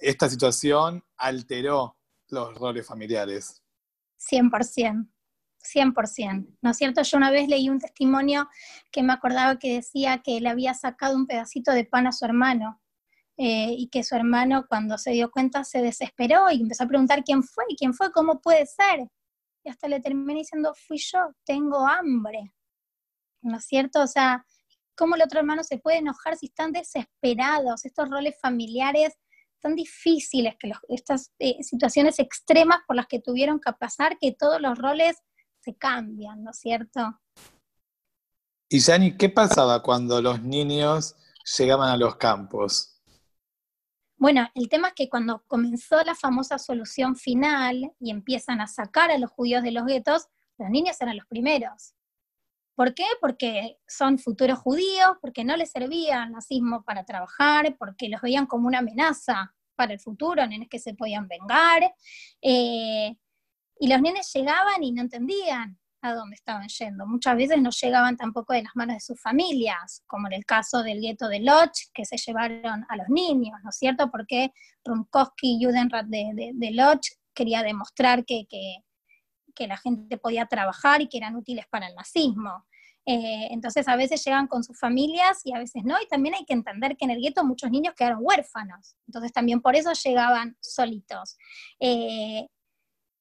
esta 0.00 0.28
situación 0.28 1.04
alteró 1.16 1.96
los 2.28 2.54
roles 2.54 2.86
familiares. 2.86 3.62
100%. 4.18 5.08
100%, 5.74 6.56
¿no 6.62 6.70
es 6.70 6.76
cierto? 6.76 7.02
Yo 7.02 7.18
una 7.18 7.30
vez 7.30 7.48
leí 7.48 7.68
un 7.68 7.80
testimonio 7.80 8.48
que 8.90 9.02
me 9.02 9.12
acordaba 9.12 9.58
que 9.58 9.74
decía 9.74 10.22
que 10.22 10.40
le 10.40 10.48
había 10.48 10.72
sacado 10.72 11.16
un 11.16 11.26
pedacito 11.26 11.72
de 11.72 11.84
pan 11.84 12.06
a 12.06 12.12
su 12.12 12.24
hermano 12.24 12.80
eh, 13.38 13.72
y 13.76 13.88
que 13.88 14.04
su 14.04 14.14
hermano 14.14 14.66
cuando 14.68 14.98
se 14.98 15.12
dio 15.12 15.30
cuenta 15.30 15.64
se 15.64 15.80
desesperó 15.80 16.50
y 16.50 16.60
empezó 16.60 16.84
a 16.84 16.88
preguntar 16.88 17.24
quién 17.24 17.42
fue, 17.42 17.64
quién 17.76 17.94
fue, 17.94 18.12
cómo 18.12 18.40
puede 18.40 18.66
ser. 18.66 19.08
Y 19.64 19.70
hasta 19.70 19.88
le 19.88 20.00
terminé 20.00 20.40
diciendo, 20.40 20.74
fui 20.74 20.98
yo, 20.98 21.32
tengo 21.44 21.86
hambre, 21.86 22.52
¿no 23.42 23.56
es 23.56 23.64
cierto? 23.64 24.02
O 24.02 24.06
sea, 24.06 24.44
¿cómo 24.96 25.14
el 25.14 25.22
otro 25.22 25.40
hermano 25.40 25.64
se 25.64 25.78
puede 25.78 25.98
enojar 25.98 26.36
si 26.36 26.46
están 26.46 26.72
desesperados? 26.72 27.84
Estos 27.84 28.10
roles 28.10 28.36
familiares 28.40 29.14
tan 29.60 29.74
difíciles, 29.74 30.54
que 30.58 30.70
estas 30.88 31.32
eh, 31.40 31.62
situaciones 31.62 32.20
extremas 32.20 32.80
por 32.86 32.94
las 32.94 33.06
que 33.06 33.20
tuvieron 33.20 33.58
que 33.60 33.72
pasar, 33.72 34.16
que 34.20 34.32
todos 34.32 34.60
los 34.60 34.78
roles 34.78 35.16
cambian, 35.78 36.42
¿no 36.42 36.50
es 36.50 36.58
cierto? 36.58 37.20
Y 38.68 38.80
Yani, 38.80 39.16
¿qué 39.16 39.28
pasaba 39.28 39.82
cuando 39.82 40.20
los 40.20 40.42
niños 40.42 41.16
llegaban 41.58 41.90
a 41.90 41.96
los 41.96 42.16
campos? 42.16 42.97
Bueno, 44.18 44.48
el 44.54 44.68
tema 44.68 44.88
es 44.88 44.94
que 44.94 45.08
cuando 45.08 45.44
comenzó 45.46 46.02
la 46.02 46.16
famosa 46.16 46.58
solución 46.58 47.14
final 47.14 47.92
y 48.00 48.10
empiezan 48.10 48.60
a 48.60 48.66
sacar 48.66 49.12
a 49.12 49.18
los 49.18 49.30
judíos 49.30 49.62
de 49.62 49.70
los 49.70 49.86
guetos, 49.86 50.26
los 50.58 50.70
niños 50.70 51.00
eran 51.00 51.16
los 51.16 51.26
primeros. 51.26 51.94
¿Por 52.74 52.94
qué? 52.94 53.04
Porque 53.20 53.78
son 53.86 54.18
futuros 54.18 54.58
judíos, 54.58 55.16
porque 55.20 55.44
no 55.44 55.56
les 55.56 55.70
servía 55.70 56.24
el 56.24 56.32
nazismo 56.32 56.82
para 56.82 57.04
trabajar, 57.04 57.76
porque 57.78 58.08
los 58.08 58.20
veían 58.20 58.46
como 58.46 58.66
una 58.66 58.78
amenaza 58.80 59.54
para 59.76 59.92
el 59.92 60.00
futuro, 60.00 60.44
nenes 60.46 60.68
que 60.68 60.80
se 60.80 60.94
podían 60.94 61.28
vengar. 61.28 61.94
Eh, 62.42 63.16
y 63.78 63.88
los 63.88 64.00
nenes 64.00 64.32
llegaban 64.32 64.82
y 64.82 64.90
no 64.90 65.02
entendían 65.02 65.77
a 66.02 66.14
dónde 66.14 66.36
estaban 66.36 66.68
yendo. 66.68 67.06
Muchas 67.06 67.36
veces 67.36 67.60
no 67.60 67.70
llegaban 67.70 68.16
tampoco 68.16 68.52
de 68.52 68.62
las 68.62 68.74
manos 68.74 68.96
de 68.96 69.00
sus 69.00 69.20
familias, 69.20 70.02
como 70.06 70.26
en 70.28 70.34
el 70.34 70.44
caso 70.44 70.82
del 70.82 71.00
gueto 71.00 71.28
de 71.28 71.40
Loch, 71.40 71.72
que 71.92 72.04
se 72.04 72.16
llevaron 72.16 72.84
a 72.88 72.96
los 72.96 73.08
niños, 73.08 73.58
¿no 73.62 73.70
es 73.70 73.76
cierto? 73.76 74.10
Porque 74.10 74.52
Rumkowski 74.84 75.58
y 75.58 75.64
Judenrat 75.64 76.06
de, 76.06 76.52
de, 76.54 76.70
Loch 76.70 77.00
quería 77.34 77.62
demostrar 77.62 78.24
que, 78.24 78.46
que, 78.48 78.82
la 79.66 79.76
gente 79.76 80.18
podía 80.18 80.46
trabajar 80.46 81.00
y 81.00 81.08
que 81.08 81.18
eran 81.18 81.34
útiles 81.34 81.66
para 81.68 81.88
el 81.88 81.94
nazismo. 81.96 82.64
Eh, 83.04 83.48
entonces 83.50 83.88
a 83.88 83.96
veces 83.96 84.24
llegan 84.24 84.46
con 84.46 84.62
sus 84.62 84.78
familias 84.78 85.40
y 85.42 85.52
a 85.52 85.58
veces 85.58 85.82
no, 85.84 86.00
y 86.00 86.06
también 86.06 86.36
hay 86.36 86.44
que 86.44 86.52
entender 86.52 86.96
que 86.96 87.06
en 87.06 87.10
el 87.10 87.20
gueto 87.20 87.44
muchos 87.44 87.68
niños 87.68 87.94
quedaron 87.96 88.20
huérfanos, 88.22 88.96
entonces 89.08 89.32
también 89.32 89.60
por 89.60 89.74
eso 89.74 89.92
llegaban 89.94 90.56
solitos. 90.60 91.36
Eh, 91.80 92.46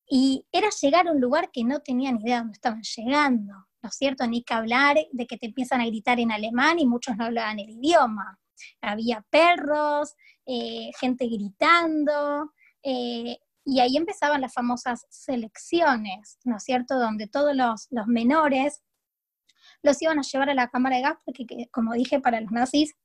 y 0.09 0.45
era 0.51 0.69
llegar 0.81 1.07
a 1.07 1.11
un 1.11 1.19
lugar 1.19 1.51
que 1.51 1.63
no 1.63 1.79
tenían 1.79 2.19
idea 2.21 2.35
de 2.35 2.41
dónde 2.41 2.55
estaban 2.55 2.81
llegando, 2.81 3.53
¿no 3.81 3.89
es 3.89 3.95
cierto? 3.95 4.25
Ni 4.25 4.43
que 4.43 4.53
hablar 4.53 4.97
de 5.11 5.27
que 5.27 5.37
te 5.37 5.47
empiezan 5.47 5.81
a 5.81 5.85
gritar 5.85 6.19
en 6.19 6.31
alemán 6.31 6.79
y 6.79 6.85
muchos 6.85 7.17
no 7.17 7.25
hablaban 7.25 7.59
el 7.59 7.69
idioma. 7.69 8.39
Había 8.81 9.25
perros, 9.29 10.15
eh, 10.45 10.91
gente 10.99 11.27
gritando, 11.27 12.53
eh, 12.83 13.37
y 13.65 13.81
ahí 13.81 13.97
empezaban 13.97 14.39
las 14.39 14.53
famosas 14.53 15.05
selecciones, 15.09 16.39
¿no 16.45 16.55
es 16.55 16.63
cierto? 16.63 16.97
Donde 16.97 17.27
todos 17.27 17.53
los, 17.53 17.87
los 17.91 18.07
menores 18.07 18.81
los 19.83 20.01
iban 20.01 20.19
a 20.19 20.21
llevar 20.21 20.49
a 20.49 20.53
la 20.53 20.69
cámara 20.69 20.95
de 20.95 21.01
gas 21.01 21.17
porque, 21.25 21.45
como 21.71 21.93
dije, 21.93 22.21
para 22.21 22.39
los 22.39 22.51
nazis 22.51 22.95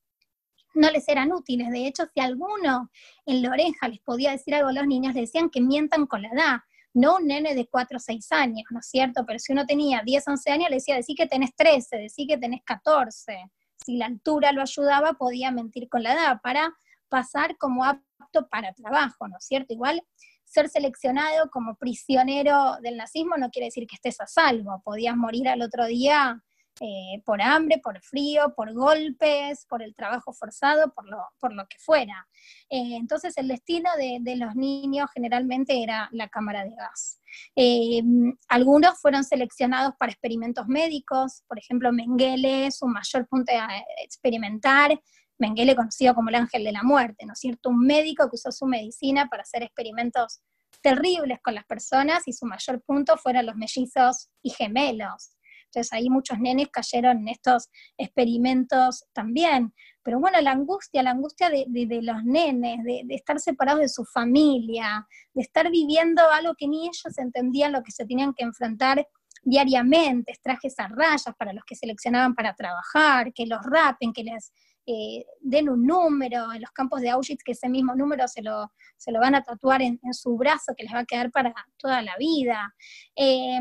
no 0.74 0.88
les 0.90 1.08
eran 1.08 1.32
útiles. 1.32 1.68
De 1.70 1.86
hecho, 1.86 2.04
si 2.14 2.20
alguno 2.20 2.90
en 3.26 3.42
la 3.42 3.50
oreja 3.50 3.88
les 3.88 4.00
podía 4.00 4.30
decir 4.30 4.54
algo 4.54 4.68
a 4.68 4.72
los 4.72 4.86
niños, 4.86 5.14
les 5.14 5.32
decían 5.32 5.50
que 5.50 5.60
mientan 5.60 6.06
con 6.06 6.22
la 6.22 6.28
edad 6.28 6.60
no 6.94 7.16
un 7.16 7.26
nene 7.26 7.54
de 7.54 7.66
4 7.66 7.96
o 7.96 8.00
6 8.00 8.32
años, 8.32 8.64
¿no 8.70 8.80
es 8.80 8.86
cierto? 8.86 9.24
Pero 9.26 9.38
si 9.38 9.52
uno 9.52 9.66
tenía 9.66 10.02
10, 10.04 10.28
11 10.28 10.50
años, 10.50 10.70
le 10.70 10.76
decía, 10.76 10.96
decí 10.96 11.14
que 11.14 11.26
tenés 11.26 11.54
13, 11.56 11.96
decí 11.96 12.26
que 12.26 12.36
tenés 12.36 12.62
14. 12.64 13.50
Si 13.84 13.96
la 13.96 14.06
altura 14.06 14.52
lo 14.52 14.62
ayudaba, 14.62 15.14
podía 15.14 15.50
mentir 15.50 15.88
con 15.88 16.02
la 16.02 16.12
edad 16.12 16.40
para 16.42 16.74
pasar 17.08 17.56
como 17.58 17.84
apto 17.84 18.48
para 18.50 18.72
trabajo, 18.72 19.28
¿no 19.28 19.36
es 19.38 19.44
cierto? 19.44 19.72
Igual 19.72 20.02
ser 20.44 20.68
seleccionado 20.68 21.50
como 21.50 21.76
prisionero 21.76 22.76
del 22.82 22.96
nazismo 22.96 23.36
no 23.36 23.50
quiere 23.50 23.66
decir 23.66 23.86
que 23.86 23.96
estés 23.96 24.20
a 24.20 24.26
salvo, 24.26 24.82
podías 24.84 25.16
morir 25.16 25.48
al 25.48 25.62
otro 25.62 25.86
día 25.86 26.42
eh, 26.84 27.22
por 27.24 27.40
hambre, 27.40 27.78
por 27.78 28.00
frío, 28.02 28.54
por 28.56 28.72
golpes, 28.72 29.66
por 29.68 29.84
el 29.84 29.94
trabajo 29.94 30.32
forzado, 30.32 30.92
por 30.92 31.08
lo, 31.08 31.18
por 31.38 31.54
lo 31.54 31.64
que 31.68 31.78
fuera. 31.78 32.26
Eh, 32.68 32.96
entonces 32.96 33.38
el 33.38 33.46
destino 33.46 33.88
de, 33.96 34.34
los 34.34 34.56
niños 34.56 35.08
generalmente 35.14 35.80
era 35.80 36.08
la 36.10 36.28
cámara 36.28 36.64
de 36.64 36.74
gas. 36.74 37.20
Eh, 37.54 38.02
algunos 38.48 39.00
fueron 39.00 39.22
seleccionados 39.22 39.94
para 39.96 40.10
experimentos 40.10 40.66
médicos, 40.66 41.44
por 41.46 41.56
ejemplo 41.56 41.92
Mengele, 41.92 42.72
su 42.72 42.88
mayor 42.88 43.28
punto 43.28 43.52
a 43.52 43.68
experimentar, 44.02 45.00
Mengele 45.38 45.76
conocido 45.76 46.16
como 46.16 46.30
el 46.30 46.34
ángel 46.34 46.64
de 46.64 46.72
la 46.72 46.82
muerte, 46.82 47.26
¿no 47.26 47.34
es 47.34 47.38
cierto? 47.38 47.68
Un 47.68 47.86
médico 47.86 48.28
que 48.28 48.34
usó 48.34 48.50
su 48.50 48.66
medicina 48.66 49.28
para 49.28 49.42
hacer 49.42 49.62
experimentos 49.62 50.42
terribles 50.82 51.38
con 51.44 51.54
las 51.54 51.64
personas 51.64 52.26
y 52.26 52.32
su 52.32 52.44
mayor 52.44 52.82
punto 52.82 53.16
fueron 53.18 53.46
los 53.46 53.54
mellizos 53.54 54.30
y 54.42 54.50
gemelos. 54.50 55.36
Entonces 55.72 55.92
ahí 55.92 56.10
muchos 56.10 56.38
nenes 56.38 56.68
cayeron 56.68 57.18
en 57.18 57.28
estos 57.28 57.70
experimentos 57.96 59.04
también. 59.14 59.72
Pero 60.02 60.20
bueno, 60.20 60.40
la 60.40 60.50
angustia, 60.50 61.02
la 61.02 61.12
angustia 61.12 61.48
de, 61.48 61.66
los 62.02 62.24
nenes, 62.24 62.84
de, 62.84 63.04
estar 63.08 63.38
separados 63.40 63.80
de 63.80 63.88
su 63.88 64.04
familia, 64.04 65.06
de 65.32 65.42
estar 65.42 65.70
viviendo 65.70 66.22
algo 66.30 66.54
que 66.58 66.68
ni 66.68 66.82
ellos 66.82 67.16
entendían 67.16 67.72
lo 67.72 67.82
que 67.82 67.92
se 67.92 68.04
tenían 68.04 68.34
que 68.34 68.44
enfrentar 68.44 69.06
diariamente, 69.44 70.34
trajes 70.42 70.78
a 70.78 70.88
rayas 70.88 71.34
para 71.38 71.52
los 71.52 71.64
que 71.64 71.74
seleccionaban 71.74 72.34
para 72.34 72.54
trabajar, 72.54 73.32
que 73.32 73.46
los 73.46 73.60
rapen, 73.64 74.12
que 74.12 74.24
les 74.24 74.52
eh, 74.86 75.24
den 75.40 75.68
un 75.68 75.86
número 75.86 76.52
en 76.52 76.60
los 76.60 76.70
campos 76.72 77.00
de 77.00 77.10
Auschwitz, 77.10 77.42
que 77.44 77.52
ese 77.52 77.68
mismo 77.68 77.94
número 77.94 78.26
se 78.28 78.42
lo, 78.42 78.72
se 78.96 79.12
lo 79.12 79.20
van 79.20 79.34
a 79.36 79.42
tatuar 79.42 79.82
en, 79.82 79.98
su 80.12 80.36
brazo, 80.36 80.74
que 80.76 80.84
les 80.84 80.92
va 80.92 81.00
a 81.00 81.06
quedar 81.06 81.30
para 81.30 81.54
toda 81.76 82.02
la 82.02 82.16
vida. 82.18 82.74
Eh, 83.16 83.60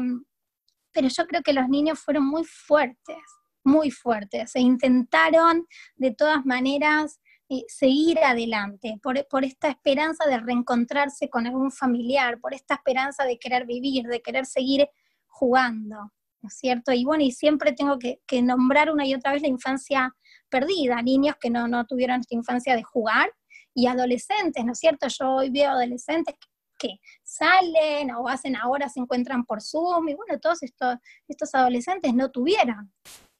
pero 0.92 1.08
yo 1.08 1.26
creo 1.26 1.42
que 1.42 1.54
los 1.54 1.68
niños 1.70 2.00
fueron 2.00 2.26
muy 2.26 2.44
fuertes, 2.44 3.18
muy 3.64 3.92
fuertes, 3.92 4.56
e 4.56 4.60
intentaron 4.60 5.68
de 5.96 6.14
todas 6.14 6.46
maneras 6.46 7.20
eh, 7.50 7.66
seguir 7.68 8.20
adelante, 8.20 8.98
por, 9.02 9.44
esta 9.44 9.68
esperanza 9.68 10.26
de 10.26 10.40
reencontrarse 10.40 11.30
con 11.30 11.46
algún 11.46 11.72
familiar, 11.72 12.40
por 12.40 12.54
esta 12.54 12.76
esperanza 12.76 13.26
de 13.26 13.38
querer 13.38 13.66
vivir, 13.66 14.06
de 14.06 14.22
querer 14.22 14.46
seguir 14.46 14.88
jugando, 15.28 15.98
¿no 16.42 16.48
es 16.48 16.54
cierto? 16.56 16.94
Y 16.94 17.04
bueno, 17.04 17.24
y 17.24 17.32
siempre 17.32 17.74
tengo 17.74 18.00
que, 18.00 18.22
nombrar 18.42 18.90
una 18.90 19.06
y 19.06 19.14
otra 19.14 19.34
vez 19.34 19.42
la 19.42 19.50
infancia 19.50 20.16
perdida, 20.50 21.02
niños 21.02 21.36
que 21.42 21.50
no, 21.50 21.68
no 21.68 21.86
tuvieron 21.86 22.22
esta 22.22 22.36
infancia 22.36 22.76
de 22.76 22.84
jugar, 22.84 23.32
y 23.74 23.88
adolescentes, 23.88 24.64
¿no 24.66 24.72
es 24.74 24.80
cierto? 24.80 25.08
Yo 25.08 25.32
hoy 25.36 25.50
veo 25.50 25.72
adolescentes 25.72 26.36
que 26.36 26.48
salen 27.24 28.12
o 28.12 28.28
hacen 28.28 28.56
ahora, 28.56 28.90
se 28.90 29.00
encuentran 29.00 29.46
por 29.46 29.62
Zoom, 29.62 30.10
y 30.10 30.16
bueno, 30.16 30.40
todos 30.40 30.64
estos, 30.64 30.98
estos 31.28 31.54
adolescentes 31.56 32.14
no 32.14 32.30
tuvieron 32.32 32.92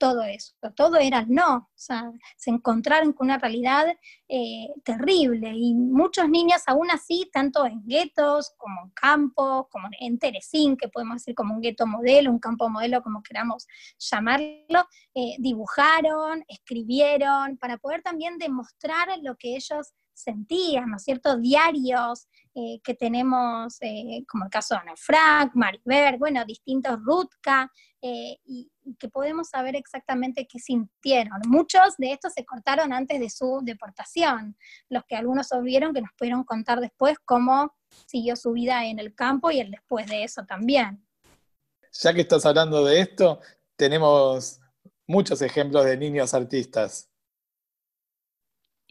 todo 0.02 0.24
eso, 0.24 0.54
todo 0.76 0.98
era 0.98 1.24
no, 1.28 1.58
o 1.58 1.70
sea, 1.76 2.12
se 2.36 2.50
encontraron 2.50 3.14
con 3.14 3.28
una 3.28 3.38
realidad 3.38 3.86
eh, 4.28 4.68
terrible 4.84 5.54
y 5.56 5.76
muchos 5.76 6.28
niños 6.28 6.64
aún 6.66 6.90
así, 6.90 7.30
tanto 7.32 7.68
en 7.68 7.84
guetos 7.86 8.52
como 8.58 8.82
en 8.86 8.90
campos, 8.96 9.68
como 9.70 9.90
en 10.00 10.18
Teresín, 10.18 10.76
que 10.76 10.88
podemos 10.88 11.18
decir 11.18 11.36
como 11.36 11.54
un 11.54 11.62
gueto 11.62 11.86
modelo, 11.86 12.32
un 12.32 12.40
campo 12.40 12.68
modelo, 12.68 13.04
como 13.04 13.22
queramos 13.22 13.68
llamarlo, 14.00 14.88
eh, 15.14 15.36
dibujaron, 15.38 16.44
escribieron, 16.48 17.58
para 17.58 17.78
poder 17.78 18.02
también 18.02 18.40
demostrar 18.40 19.08
lo 19.22 19.36
que 19.36 19.56
ellos 19.56 19.94
sentían, 20.16 20.90
¿no 20.90 20.98
es 20.98 21.04
cierto? 21.04 21.38
Diarios 21.38 22.28
eh, 22.54 22.82
que 22.84 22.96
tenemos, 22.96 23.78
eh, 23.80 24.26
como 24.28 24.44
el 24.44 24.50
caso 24.50 24.76
de 24.76 24.82
Ana 24.82 24.94
Frank, 24.98 25.52
Maribel, 25.54 26.18
bueno, 26.18 26.44
distintos 26.44 27.00
Rutka, 27.02 27.72
eh, 28.02 28.40
y, 28.44 28.70
que 29.00 29.08
podemos 29.08 29.48
saber 29.48 29.78
exactamente 29.78 30.46
qué 30.52 30.60
sintieron. 30.60 31.40
Muchos 31.48 31.96
de 31.98 32.12
estos 32.12 32.34
se 32.34 32.44
cortaron 32.44 32.92
antes 32.92 33.22
de 33.22 33.30
su 33.30 33.62
deportación, 33.64 34.58
los 34.90 35.06
que 35.06 35.16
algunos 35.16 35.48
vieron 35.64 35.94
que 35.94 36.02
nos 36.02 36.12
pudieron 36.18 36.44
contar 36.44 36.82
después 36.82 37.18
cómo 37.24 37.74
siguió 38.06 38.36
su 38.36 38.52
vida 38.52 38.86
en 38.86 39.00
el 39.00 39.16
campo 39.16 39.50
y 39.50 39.62
el 39.62 39.72
después 39.72 40.08
de 40.08 40.26
eso 40.26 40.44
también. 40.46 41.08
Ya 41.94 42.14
que 42.14 42.22
estás 42.22 42.46
hablando 42.46 42.84
de 42.84 43.00
esto, 43.00 43.40
tenemos 43.78 44.60
muchos 45.08 45.42
ejemplos 45.42 45.86
de 45.86 45.96
niños 45.96 46.34
artistas. 46.34 47.10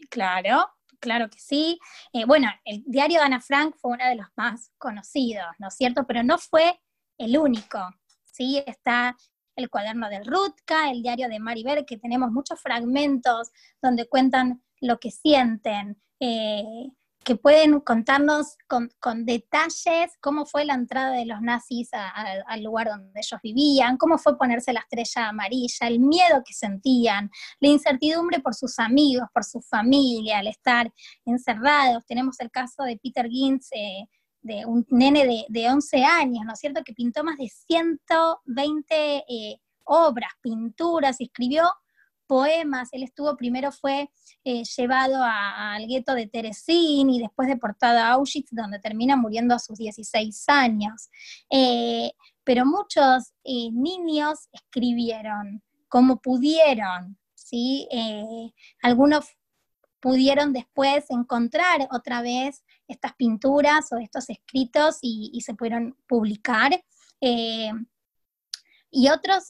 Claro, 0.09 0.67
claro 1.01 1.29
que 1.29 1.39
sí. 1.39 1.79
Eh, 2.13 2.23
bueno, 2.25 2.47
el 2.63 2.83
diario 2.85 3.19
de 3.19 3.25
Ana 3.25 3.41
Frank 3.41 3.75
fue 3.77 3.91
uno 3.91 4.07
de 4.07 4.15
los 4.15 4.27
más 4.37 4.71
conocidos, 4.77 5.47
¿no 5.59 5.67
es 5.67 5.75
cierto? 5.75 6.05
Pero 6.07 6.23
no 6.23 6.37
fue 6.37 6.79
el 7.17 7.37
único, 7.37 7.79
¿sí? 8.23 8.63
Está 8.65 9.17
el 9.57 9.69
cuaderno 9.69 10.09
del 10.09 10.25
Rutka, 10.25 10.89
el 10.89 11.01
diario 11.01 11.27
de 11.27 11.39
Maribel, 11.39 11.85
que 11.85 11.97
tenemos 11.97 12.31
muchos 12.31 12.61
fragmentos 12.61 13.51
donde 13.81 14.07
cuentan 14.07 14.63
lo 14.79 14.99
que 14.99 15.11
sienten. 15.11 16.01
Eh, 16.19 16.87
pueden 17.35 17.79
contarnos 17.81 18.57
con, 18.67 19.25
detalles 19.25 20.17
cómo 20.21 20.45
fue 20.45 20.65
la 20.65 20.73
entrada 20.73 21.11
de 21.11 21.25
los 21.25 21.41
nazis 21.41 21.89
al 21.93 22.63
lugar 22.63 22.89
donde 22.89 23.19
ellos 23.19 23.39
vivían, 23.43 23.97
cómo 23.97 24.17
fue 24.17 24.37
ponerse 24.37 24.73
la 24.73 24.81
estrella 24.81 25.29
amarilla, 25.29 25.87
el 25.87 25.99
miedo 25.99 26.43
que 26.45 26.53
sentían, 26.53 27.29
la 27.59 27.67
incertidumbre 27.69 28.39
por 28.39 28.55
sus 28.55 28.79
amigos, 28.79 29.27
por 29.33 29.43
su 29.43 29.61
familia, 29.61 30.39
al 30.39 30.47
estar 30.47 30.91
encerrados. 31.25 32.05
Tenemos 32.05 32.39
el 32.39 32.51
caso 32.51 32.83
de 32.83 32.97
Peter 32.97 33.27
Gintz, 33.27 33.69
eh, 33.73 34.07
de 34.41 34.65
un 34.65 34.85
nene 34.89 35.25
de, 35.25 35.45
de, 35.49 35.69
11 35.69 36.03
años, 36.03 36.43
¿no 36.45 36.53
es 36.53 36.59
cierto?, 36.59 36.81
que 36.83 36.93
pintó 36.93 37.23
más 37.23 37.37
de 37.37 37.47
120 37.47 39.23
eh, 39.27 39.61
obras, 39.83 40.31
pinturas, 40.41 41.21
y 41.21 41.25
escribió 41.25 41.63
poemas. 42.31 42.87
Él 42.93 43.03
estuvo, 43.03 43.35
primero 43.35 43.73
fue 43.73 44.09
eh, 44.45 44.63
llevado 44.77 45.17
al 45.21 45.85
gueto 45.85 46.15
de 46.15 46.27
Teresín 46.27 47.09
y 47.09 47.19
después 47.19 47.49
deportado 47.49 47.99
a 47.99 48.11
Auschwitz, 48.11 48.51
donde 48.51 48.79
termina 48.79 49.17
muriendo 49.17 49.53
a 49.53 49.59
sus 49.59 49.77
16 49.77 50.45
años. 50.47 51.09
Eh, 51.49 52.13
pero 52.45 52.65
muchos 52.65 53.33
eh, 53.43 53.69
niños 53.73 54.47
escribieron, 54.53 55.61
cómo 55.89 56.21
pudieron, 56.21 57.17
¿sí? 57.35 57.89
algunos 58.81 59.25
pudieron 59.99 60.53
después 60.53 61.09
encontrar 61.09 61.89
otra 61.91 62.21
vez 62.21 62.63
estas 62.87 63.13
pinturas 63.15 63.91
o 63.91 63.97
estos 63.97 64.29
escritos 64.29 64.99
y, 65.01 65.41
se 65.41 65.53
pudieron 65.53 65.97
publicar. 66.07 66.81
Y 67.19 69.09
otros 69.09 69.43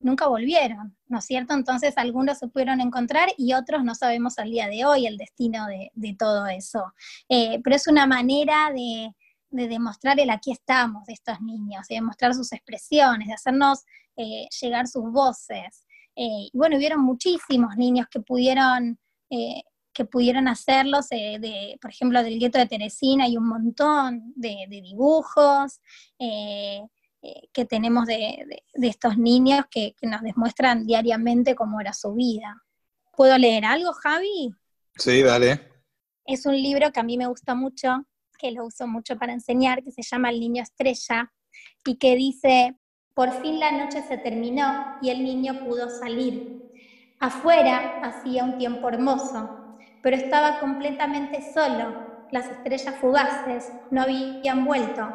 nunca 0.00 0.26
volvieron, 0.26 0.96
¿no 1.06 1.18
es 1.18 1.24
cierto? 1.24 1.54
Entonces 1.54 1.94
algunos 1.96 2.38
se 2.38 2.48
pudieron 2.48 2.80
encontrar 2.80 3.28
y 3.36 3.54
otros 3.54 3.84
no 3.84 3.94
sabemos 3.94 4.38
al 4.38 4.50
día 4.50 4.68
de 4.68 4.84
hoy 4.84 5.06
el 5.06 5.16
destino 5.16 5.66
de, 5.66 6.16
todo 6.18 6.46
eso. 6.46 6.92
Eh, 7.28 7.60
pero 7.62 7.76
es 7.76 7.86
una 7.86 8.06
manera 8.06 8.72
de, 8.74 9.14
demostrar 9.50 10.18
el 10.20 10.30
aquí 10.30 10.52
estamos 10.52 11.04
de 11.06 11.12
estos 11.12 11.40
niños, 11.40 11.86
de 11.88 11.96
demostrar 11.96 12.34
sus 12.34 12.52
expresiones, 12.52 13.28
de 13.28 13.34
hacernos 13.34 13.84
llegar 14.60 14.86
sus 14.86 15.10
voces. 15.10 15.86
y 16.14 16.50
bueno, 16.52 16.76
hubieron 16.76 17.00
muchísimos 17.00 17.76
niños 17.76 18.06
que 18.10 18.20
pudieron 18.20 18.98
eh, 19.30 19.62
que 19.92 20.04
pudieron 20.04 20.46
hacerlos, 20.46 21.08
de, 21.08 21.76
por 21.80 21.90
ejemplo, 21.90 22.22
del 22.22 22.38
gueto 22.38 22.58
de 22.58 22.66
Teresina, 22.66 23.24
hay 23.24 23.36
un 23.36 23.48
montón 23.48 24.32
de, 24.36 24.66
dibujos 24.68 25.80
eh, 27.22 27.48
que 27.52 27.66
tenemos 27.66 28.06
de, 28.06 28.62
estos 28.74 29.18
niños 29.18 29.64
que, 29.70 29.94
nos 30.02 30.22
demuestran 30.22 30.86
diariamente 30.86 31.54
cómo 31.54 31.80
era 31.80 31.92
su 31.92 32.14
vida. 32.14 32.64
¿Puedo 33.14 33.36
leer 33.36 33.64
algo, 33.66 33.92
Javi? 33.92 34.54
Sí, 34.96 35.22
dale. 35.22 35.60
Es 36.24 36.46
un 36.46 36.54
libro 36.54 36.90
que 36.92 37.00
a 37.00 37.02
mí 37.02 37.18
me 37.18 37.26
gusta 37.26 37.54
mucho, 37.54 38.06
que 38.38 38.52
lo 38.52 38.64
uso 38.64 38.86
mucho 38.86 39.18
para 39.18 39.32
enseñar, 39.32 39.82
que 39.82 39.90
se 39.90 40.02
llama 40.02 40.30
El 40.30 40.40
Niño 40.40 40.62
Estrella, 40.62 41.30
y 41.84 41.96
que 41.96 42.16
dice, 42.16 42.76
por 43.14 43.32
fin 43.42 43.60
la 43.60 43.72
noche 43.72 44.02
se 44.02 44.16
terminó 44.16 44.96
y 45.02 45.10
el 45.10 45.22
niño 45.22 45.64
pudo 45.66 45.90
salir. 45.90 46.72
Afuera 47.18 48.00
hacía 48.02 48.44
un 48.44 48.56
tiempo 48.56 48.88
hermoso, 48.88 49.76
pero 50.02 50.16
estaba 50.16 50.58
completamente 50.58 51.52
solo. 51.52 52.24
Las 52.30 52.46
estrellas 52.46 52.94
fugaces 52.98 53.70
no 53.90 54.00
habían 54.02 54.64
vuelto. 54.64 55.12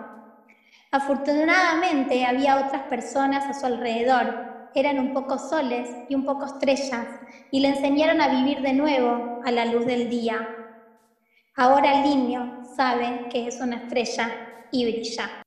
Afortunadamente 0.96 2.24
había 2.24 2.56
otras 2.56 2.84
personas 2.84 3.44
a 3.44 3.54
su 3.54 3.66
alrededor. 3.66 4.70
Eran 4.74 4.98
un 4.98 5.14
poco 5.14 5.38
soles 5.38 5.90
y 6.08 6.16
un 6.16 6.24
poco 6.24 6.46
estrellas 6.46 7.06
y 7.52 7.60
le 7.60 7.68
enseñaron 7.68 8.22
a 8.22 8.30
vivir 8.30 8.62
de 8.62 8.72
nuevo 8.72 9.42
a 9.44 9.52
la 9.52 9.66
luz 9.66 9.86
del 9.86 10.10
día. 10.10 10.48
Ahora 11.54 11.98
el 11.98 12.04
niño 12.04 12.64
sabe 12.78 13.28
que 13.30 13.46
es 13.46 13.60
una 13.60 13.76
estrella 13.76 14.68
y 14.72 14.86
brilla. 14.86 15.44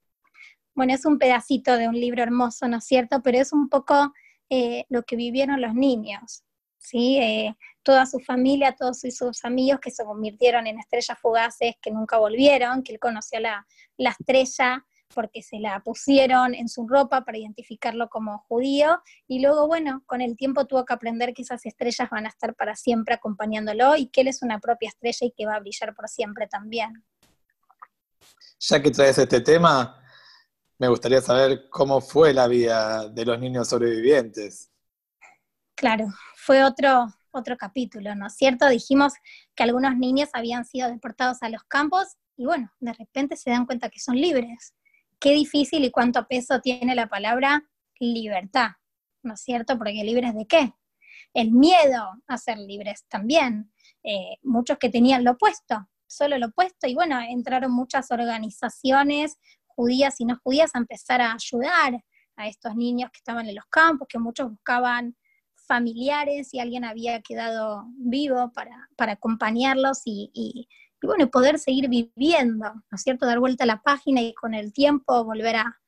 Bueno, 0.75 0.93
es 0.93 1.07
un 1.07 1.19
pedacito 1.19 1.79
de 1.79 1.89
un 1.89 1.99
libro 1.99 2.23
hermoso, 2.23 2.69
¿no 2.69 2.77
es 2.77 2.85
cierto? 2.85 3.23
Pero 3.23 3.39
es 3.39 3.51
un 3.55 3.71
poco 3.71 4.13
eh, 4.51 4.85
lo 4.91 5.03
que 5.05 5.17
vivieron 5.17 5.63
los 5.63 5.73
niños. 5.73 6.45
¿sí? 6.77 7.17
Eh, 7.17 7.57
toda 7.83 8.05
su 8.05 8.21
familia, 8.21 8.77
todos 8.79 9.01
sus 9.01 9.43
amigos 9.47 9.81
que 9.81 9.91
se 9.91 10.05
convirtieron 10.05 10.67
en 10.67 10.79
estrellas 10.79 11.19
fugaces, 11.19 11.77
que 11.81 11.91
nunca 11.91 12.19
volvieron, 12.19 12.83
que 12.83 12.93
él 12.93 12.99
conoció 12.99 13.41
la, 13.41 13.67
la 13.97 14.11
estrella 14.11 14.85
porque 15.15 15.43
se 15.43 15.59
la 15.59 15.81
pusieron 15.81 16.55
en 16.55 16.69
su 16.69 16.87
ropa 16.87 17.25
para 17.25 17.39
identificarlo 17.39 18.09
como 18.09 18.39
judío, 18.49 19.03
y 19.27 19.41
luego, 19.41 19.67
bueno, 19.67 20.03
con 20.07 20.21
el 20.21 20.37
tiempo 20.37 20.67
tuvo 20.67 20.85
que 20.85 20.95
aprender 20.95 21.35
que 21.35 21.43
esas 21.43 21.65
estrellas 21.67 22.09
van 22.11 22.27
a 22.27 22.29
estar 22.29 22.55
para 22.55 22.77
siempre 22.77 23.15
acompañándolo 23.15 23.97
y 23.97 24.09
que 24.09 24.23
él 24.23 24.29
es 24.29 24.43
una 24.43 24.59
propia 24.59 24.89
estrella 24.89 25.27
y 25.27 25.33
que 25.33 25.47
va 25.47 25.57
a 25.57 25.61
brillar 25.61 25.95
por 25.95 26.09
siempre 26.09 26.47
también. 26.47 27.05
Ya 28.61 28.83
que 28.83 28.91
traes 28.91 29.19
este 29.19 29.41
tema, 29.41 30.03
me 30.79 30.89
gustaría 30.89 31.21
saber 31.21 31.69
cómo 31.71 32.01
fue 32.01 32.33
la 32.33 32.47
vida 32.47 33.09
de 33.09 33.25
los 33.25 33.39
niños 33.39 33.69
sobrevivientes. 33.69 34.71
Claro, 35.75 36.07
fue 36.37 36.65
otro, 36.65 37.07
otro 37.31 37.57
capítulo, 37.57 38.15
¿no 38.15 38.27
es 38.27 38.35
cierto? 38.35 38.69
Dijimos 38.69 39.13
que 39.55 39.63
algunos 39.63 39.97
niños 39.97 40.29
habían 40.33 40.65
sido 40.65 40.89
deportados 40.89 41.43
a 41.43 41.49
los 41.49 41.63
campos 41.65 42.17
y 42.37 42.47
bueno, 42.47 42.73
de 42.81 42.93
repente 42.93 43.37
se 43.37 43.51
dan 43.51 43.67
cuenta 43.67 43.89
que 43.89 44.01
son 44.01 44.17
libres. 44.17 44.75
Qué 45.21 45.33
difícil 45.33 45.85
y 45.85 45.91
cuánto 45.91 46.27
peso 46.27 46.61
tiene 46.61 46.95
la 46.95 47.09
palabra 47.09 47.65
libertad, 47.99 48.71
¿no 49.23 49.35
es 49.35 49.41
cierto? 49.41 49.77
Porque 49.77 50.05
libres 50.05 50.35
de 50.35 50.47
qué? 50.47 50.73
El 51.35 51.51
miedo 51.51 52.11
a 52.27 52.39
ser 52.39 52.59
libres 52.59 53.05
también. 53.09 53.73
Eh, 54.05 54.37
muchos 54.43 54.79
que 54.79 54.91
tenían 54.91 55.25
lo 55.25 55.33
opuesto, 55.33 55.89
solo 56.07 56.39
lo 56.39 56.47
opuesto, 56.47 56.87
y 56.87 56.95
bueno, 56.95 57.21
entraron 57.21 57.73
muchas 57.73 58.11
organizaciones 58.11 59.39
judías 59.67 60.21
y 60.21 60.25
no 60.25 60.39
judías 60.43 60.71
a 60.75 60.79
empezar 60.79 61.21
a 61.21 61.35
ayudar 61.35 62.03
a 62.37 62.49
estos 62.49 62.75
niños 62.77 63.11
que 63.13 63.19
estaban 63.19 63.49
en 63.49 63.57
los 63.57 63.67
campos, 63.67 64.09
que 64.09 64.19
muchos 64.19 64.51
buscaban 64.51 65.17
familiares, 65.69 66.49
si 66.49 66.59
alguien 66.59 66.85
había 66.85 67.21
quedado 67.21 67.85
vivo 67.97 68.51
para, 68.53 68.89
acompañarlos 69.13 70.01
y, 70.05 70.69
bueno, 71.03 71.31
poder 71.31 71.59
seguir 71.59 71.89
viviendo, 71.89 72.73
¿no 72.73 72.95
es 72.95 73.03
cierto? 73.03 73.27
Dar 73.27 73.39
vuelta 73.39 73.65
a 73.65 73.67
la 73.67 73.83
página 73.83 74.21
y 74.21 74.35
con 74.35 74.55
el 74.55 74.73
tiempo 74.73 75.25
volver 75.25 75.57
a, 75.57 75.81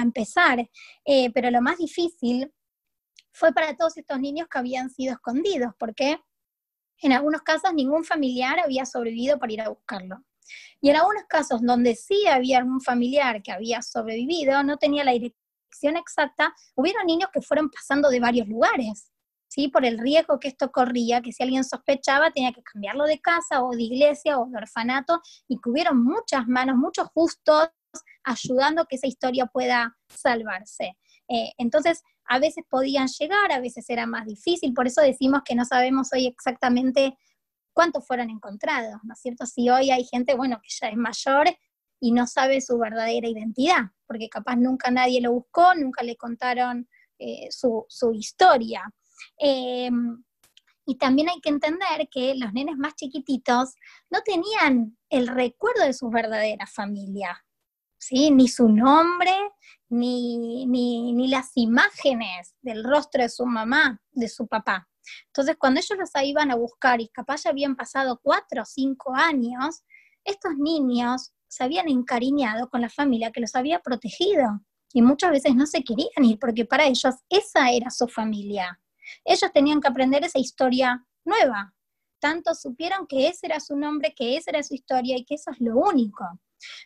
empezar. 0.00 0.70
Eh, 1.04 1.32
pero 1.32 1.50
lo 1.50 1.60
más 1.60 1.78
difícil 1.78 2.52
fue 3.32 3.52
para 3.52 3.76
todos 3.76 3.96
estos 3.96 4.20
niños 4.20 4.46
que 4.48 4.58
habían 4.58 4.88
sido 4.88 5.14
escondidos, 5.14 5.72
porque 5.80 6.20
en 7.02 7.12
algunos 7.12 7.42
casos 7.42 7.74
ningún 7.74 8.04
familiar 8.04 8.60
había 8.60 8.86
sobrevivido 8.86 9.36
para 9.36 9.52
ir 9.52 9.60
a 9.62 9.70
buscarlo. 9.70 10.24
Y 10.80 10.90
en 10.90 10.96
algunos 10.96 11.24
casos 11.24 11.60
donde 11.60 11.96
sí 11.96 12.26
había 12.28 12.58
algún 12.58 12.80
familiar 12.80 13.42
que 13.42 13.50
había 13.50 13.82
sobrevivido, 13.82 14.62
no 14.62 14.76
tenía 14.76 15.02
la 15.02 15.12
exacta, 15.92 16.54
hubieron 16.74 17.06
niños 17.06 17.30
que 17.32 17.42
fueron 17.42 17.68
pasando 17.70 18.08
de 18.08 18.20
varios 18.20 18.48
lugares, 18.48 19.10
¿sí? 19.54 19.68
Por 19.68 19.84
el 19.84 19.98
riesgo 19.98 20.40
que 20.40 20.48
esto 20.48 20.72
corría, 20.72 21.22
que 21.22 21.32
si 21.32 21.42
alguien 21.42 21.62
sospechaba 21.62 22.32
tenía 22.32 22.52
que 22.52 22.62
cambiarlo 22.62 23.04
de 23.04 23.20
casa 23.20 23.62
o 23.62 23.70
de 23.70 23.82
iglesia 23.82 24.38
o 24.38 24.46
de 24.46 24.56
orfanato, 24.56 25.20
y 25.46 25.60
que 25.60 25.70
hubieron 25.70 26.02
muchas 26.02 26.48
manos, 26.48 26.76
muchos 26.76 27.08
justos 27.14 27.68
ayudando 28.24 28.82
a 28.82 28.86
que 28.86 28.96
esa 28.96 29.06
historia 29.06 29.46
pueda 29.46 29.96
salvarse. 30.08 30.96
Eh, 31.28 31.52
entonces, 31.58 32.02
a 32.24 32.38
veces 32.38 32.64
podían 32.68 33.06
llegar, 33.06 33.52
a 33.52 33.60
veces 33.60 33.88
era 33.88 34.06
más 34.06 34.26
difícil, 34.26 34.74
por 34.74 34.86
eso 34.86 35.02
decimos 35.02 35.42
que 35.44 35.54
no 35.54 35.64
sabemos 35.64 36.08
hoy 36.12 36.26
exactamente 36.26 37.16
cuántos 37.72 38.06
fueron 38.06 38.30
encontrados, 38.30 39.00
¿no 39.02 39.14
es 39.14 39.20
cierto? 39.20 39.46
Si 39.46 39.68
hoy 39.68 39.90
hay 39.90 40.04
gente, 40.04 40.34
bueno, 40.34 40.60
que 40.62 40.68
ya 40.80 40.88
es 40.88 40.96
mayor 40.96 41.46
y 42.00 42.12
no 42.12 42.26
sabe 42.26 42.60
su 42.60 42.78
verdadera 42.78 43.28
identidad, 43.28 43.90
porque 44.06 44.28
capaz 44.28 44.56
nunca 44.56 44.90
nadie 44.90 45.20
lo 45.20 45.32
buscó, 45.32 45.74
nunca 45.74 46.02
le 46.02 46.16
contaron 46.16 46.88
eh, 47.18 47.48
su, 47.50 47.86
historia. 48.12 48.82
Em, 49.38 50.22
y 50.86 50.96
también 50.96 51.28
hay 51.30 51.40
que 51.40 51.48
entender 51.48 52.08
que 52.10 52.34
los 52.34 52.52
nenes 52.52 52.76
más 52.76 52.94
chiquititos 52.94 53.74
no 54.10 54.20
tenían 54.22 54.96
el 55.08 55.28
recuerdo 55.28 55.84
de 55.84 55.94
su 55.94 56.10
verdadera 56.10 56.66
familia, 56.66 57.44
¿sí? 57.98 58.30
ni 58.30 58.48
su 58.48 58.68
nombre, 58.68 59.34
ni, 59.88 60.66
ni, 60.66 61.28
las 61.28 61.52
imágenes 61.54 62.54
del 62.60 62.84
rostro 62.84 63.22
de 63.22 63.28
su 63.28 63.46
mamá, 63.46 64.00
de 64.12 64.28
su 64.28 64.46
papá. 64.46 64.88
Entonces, 65.26 65.56
cuando 65.58 65.80
ellos 65.80 65.98
los 65.98 66.10
iban 66.22 66.50
a 66.50 66.56
buscar 66.56 67.00
y 67.00 67.08
capaz 67.08 67.44
ya 67.44 67.50
habían 67.50 67.76
pasado 67.76 68.20
cuatro 68.22 68.62
o 68.62 68.66
cinco 68.66 69.14
años, 69.14 69.84
estos 70.24 70.56
niños 70.56 71.32
se 71.48 71.64
habían 71.64 71.88
encariñado 71.88 72.68
con 72.68 72.80
la 72.80 72.88
familia 72.88 73.30
que 73.30 73.40
los 73.40 73.54
había 73.54 73.80
protegido 73.80 74.60
y 74.92 75.02
muchas 75.02 75.30
veces 75.30 75.54
no 75.54 75.66
se 75.66 75.82
querían 75.82 76.24
ir 76.24 76.38
porque 76.38 76.64
para 76.64 76.86
ellos 76.86 77.14
esa 77.28 77.70
era 77.70 77.90
su 77.90 78.08
familia. 78.08 78.80
Ellos 79.24 79.50
tenían 79.52 79.80
que 79.80 79.88
aprender 79.88 80.24
esa 80.24 80.38
historia 80.38 81.04
nueva. 81.24 81.74
Tanto 82.20 82.54
supieron 82.54 83.06
que 83.06 83.28
ese 83.28 83.46
era 83.46 83.60
su 83.60 83.76
nombre, 83.76 84.14
que 84.16 84.36
esa 84.36 84.50
era 84.50 84.62
su 84.62 84.74
historia 84.74 85.16
y 85.16 85.24
que 85.24 85.34
eso 85.34 85.50
es 85.50 85.60
lo 85.60 85.76
único. 85.76 86.24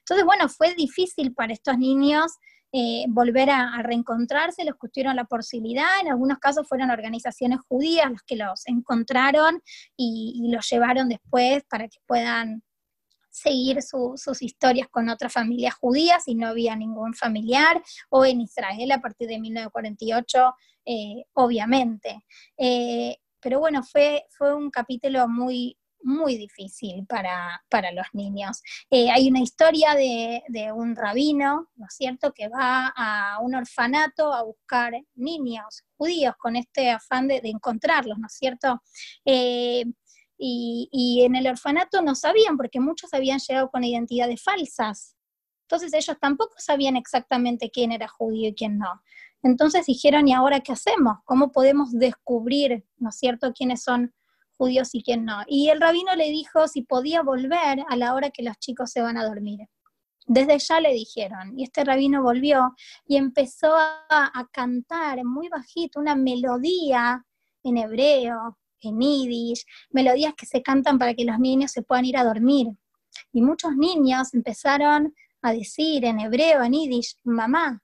Entonces, 0.00 0.24
bueno, 0.24 0.48
fue 0.48 0.74
difícil 0.74 1.34
para 1.34 1.52
estos 1.52 1.78
niños 1.78 2.32
eh, 2.70 3.06
volver 3.08 3.48
a, 3.48 3.80
reencontrarse, 3.82 4.62
los 4.64 4.74
que 4.76 5.02
la 5.02 5.24
posibilidad, 5.24 6.00
en 6.02 6.08
algunos 6.08 6.38
casos 6.38 6.68
fueron 6.68 6.90
organizaciones 6.90 7.60
judías 7.66 8.10
las 8.10 8.22
que 8.22 8.36
los 8.36 8.66
encontraron 8.66 9.62
y, 9.96 10.50
los 10.52 10.68
llevaron 10.68 11.08
después 11.08 11.64
para 11.70 11.88
que 11.88 11.98
puedan 12.06 12.62
seguir 13.30 13.78
sus 13.82 14.42
historias 14.42 14.88
con 14.90 15.08
otras 15.08 15.32
familias 15.32 15.74
judías 15.76 16.26
y 16.26 16.34
no 16.34 16.48
había 16.48 16.76
ningún 16.76 17.14
familiar, 17.14 17.82
o 18.10 18.26
en 18.26 18.42
Israel 18.42 18.90
a 18.92 19.00
partir 19.00 19.28
de 19.28 19.38
1948, 19.38 20.54
eh, 20.88 21.26
obviamente. 21.34 22.24
Eh, 22.56 23.18
pero 23.40 23.60
bueno, 23.60 23.82
fue, 23.82 24.24
fue 24.30 24.54
un 24.54 24.70
capítulo 24.70 25.28
muy, 25.28 25.76
muy 26.02 26.38
difícil 26.38 27.06
para, 27.06 27.60
los 27.92 28.06
niños. 28.14 28.62
Eh, 28.90 29.10
hay 29.10 29.28
una 29.28 29.40
historia 29.40 29.94
de, 29.94 30.72
un 30.72 30.96
rabino, 30.96 31.68
¿no 31.76 31.86
es 31.86 31.94
cierto?, 31.94 32.32
que 32.32 32.48
va 32.48 32.92
a 32.96 33.38
un 33.40 33.54
orfanato 33.54 34.32
a 34.32 34.42
buscar 34.42 34.94
niños 35.14 35.84
judíos 35.98 36.34
con 36.38 36.56
este 36.56 36.90
afán 36.90 37.28
de, 37.28 37.42
de 37.42 37.50
encontrarlos, 37.50 38.18
¿no 38.18 38.26
es 38.26 38.32
cierto? 38.32 38.80
Y, 40.38 41.22
en 41.24 41.36
el 41.36 41.48
orfanato 41.48 42.00
no 42.00 42.14
sabían, 42.14 42.56
porque 42.56 42.80
muchos 42.80 43.12
habían 43.12 43.40
llegado 43.40 43.70
con 43.70 43.84
identidades 43.84 44.42
falsas. 44.42 45.16
Entonces 45.62 45.92
ellos 45.92 46.16
tampoco 46.18 46.54
sabían 46.56 46.96
exactamente 46.96 47.70
quién 47.70 47.92
era 47.92 48.08
judío 48.08 48.48
y 48.48 48.54
quién 48.54 48.78
no. 48.78 49.02
Entonces 49.48 49.86
dijeron, 49.86 50.28
¿y 50.28 50.34
ahora 50.34 50.60
qué 50.60 50.72
hacemos? 50.72 51.20
¿Cómo 51.24 51.52
podemos 51.52 51.90
descubrir, 51.92 52.84
¿no 52.98 53.08
es 53.08 53.16
cierto?, 53.16 53.54
quiénes 53.54 53.82
son 53.82 54.12
judíos 54.58 54.94
y 54.94 55.02
quién 55.02 55.24
no. 55.24 55.38
Y 55.46 55.70
el 55.70 55.80
rabino 55.80 56.14
le 56.16 56.28
dijo 56.28 56.68
si 56.68 56.82
podía 56.82 57.22
volver 57.22 57.82
a 57.88 57.96
la 57.96 58.12
hora 58.12 58.28
que 58.28 58.42
los 58.42 58.58
chicos 58.58 58.90
se 58.90 59.00
van 59.00 59.16
a 59.16 59.26
dormir. 59.26 59.60
Desde 60.26 60.58
ya 60.58 60.80
le 60.80 60.92
dijeron, 60.92 61.58
y 61.58 61.64
este 61.64 61.82
rabino 61.82 62.22
volvió 62.22 62.74
y 63.06 63.16
empezó 63.16 63.74
a, 63.74 64.48
cantar 64.52 65.24
muy 65.24 65.48
bajito 65.48 65.98
una 65.98 66.14
melodía 66.14 67.24
en 67.62 67.78
hebreo, 67.78 68.58
en 68.82 69.00
yiddish, 69.00 69.64
melodías 69.88 70.34
que 70.36 70.44
se 70.44 70.62
cantan 70.62 70.98
para 70.98 71.14
que 71.14 71.24
los 71.24 71.38
niños 71.38 71.70
se 71.72 71.80
puedan 71.80 72.04
ir 72.04 72.18
a 72.18 72.24
dormir. 72.24 72.66
Y 73.32 73.40
muchos 73.40 73.74
niños 73.76 74.34
empezaron 74.34 75.14
a 75.40 75.52
decir 75.52 76.04
en 76.04 76.20
hebreo, 76.20 76.62
en 76.62 76.72
yiddish, 76.72 77.16
mamá, 77.24 77.82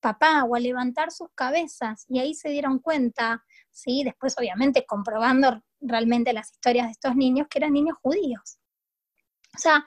papá, 0.00 0.44
o 0.44 0.54
a 0.54 0.60
levantar 0.60 1.10
sus 1.10 1.28
cabezas, 1.34 2.04
y 2.08 2.18
ahí 2.18 2.34
se 2.34 2.48
dieron 2.48 2.78
cuenta, 2.78 3.44
¿sí? 3.70 4.02
después 4.04 4.36
obviamente 4.38 4.84
comprobando 4.86 5.62
realmente 5.80 6.32
las 6.32 6.50
historias 6.52 6.86
de 6.86 6.92
estos 6.92 7.16
niños, 7.16 7.46
que 7.48 7.58
eran 7.58 7.72
niños 7.72 7.96
judíos. 8.02 8.58
O 9.54 9.58
sea, 9.58 9.84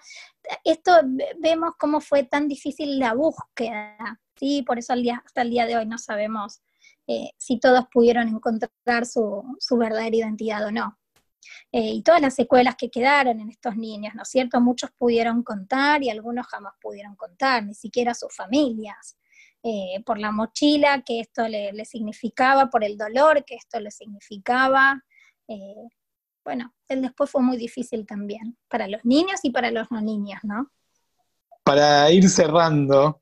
esto 0.64 0.92
vemos 1.40 1.74
cómo 1.80 2.02
fue 2.02 2.24
tan 2.24 2.48
difícil 2.48 3.00
la 3.00 3.14
búsqueda, 3.14 4.20
¿sí? 4.36 4.64
Por 4.64 4.78
eso 4.78 4.94
hasta 4.94 5.42
el 5.42 5.50
día 5.50 5.66
de 5.66 5.78
hoy 5.78 5.86
no 5.86 5.98
sabemos 5.98 6.62
eh, 7.08 7.32
si 7.38 7.60
todos 7.60 7.86
pudieron 7.92 8.28
encontrar 8.28 9.06
su, 9.06 9.44
verdadera 9.72 10.16
identidad 10.16 10.66
o 10.66 10.72
no. 10.72 10.98
Eh, 11.72 11.96
y 11.96 12.04
todas 12.04 12.22
las 12.22 12.36
secuelas 12.36 12.76
que 12.76 12.90
quedaron 12.90 13.40
en 13.40 13.50
estos 13.50 13.76
niños, 13.76 14.16
¿no 14.16 14.24
es 14.24 14.30
cierto? 14.30 14.62
Muchos 14.62 14.92
pudieron 14.92 15.44
contar 15.44 16.04
y 16.04 16.10
algunos 16.10 16.48
jamás 16.48 16.74
pudieron 16.82 17.16
contar, 17.16 17.66
ni 17.66 17.74
siquiera 17.74 18.14
sus 18.14 18.34
familias, 18.34 19.18
eh, 19.64 20.04
por 20.06 20.20
la 20.20 20.32
mochila 20.32 21.04
que 21.04 21.22
esto 21.22 21.48
le, 21.48 21.86
significaba, 21.86 22.70
por 22.70 22.84
el 22.84 22.98
dolor 22.98 23.46
que 23.46 23.56
esto 23.56 23.80
le 23.80 23.92
significaba, 23.92 25.02
eh, 25.48 25.88
bueno, 26.44 26.74
el 26.90 27.02
después 27.02 27.30
fue 27.30 27.42
muy 27.42 27.56
difícil 27.56 28.06
también, 28.06 28.58
para 28.68 28.90
los 28.90 29.06
niños 29.06 29.40
y 29.44 29.52
para 29.52 29.72
los 29.72 29.90
no 29.90 30.02
niños, 30.02 30.40
¿no? 30.44 30.70
Para 31.64 32.12
ir 32.12 32.30
cerrando, 32.30 33.22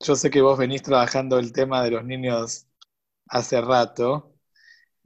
yo 0.00 0.16
sé 0.16 0.30
que 0.30 0.40
vos 0.40 0.58
venís 0.58 0.82
trabajando 0.82 1.38
el 1.38 1.52
tema 1.52 1.82
de 1.82 1.90
los 1.90 2.04
niños 2.04 2.66
hace 3.28 3.60
rato 3.60 4.34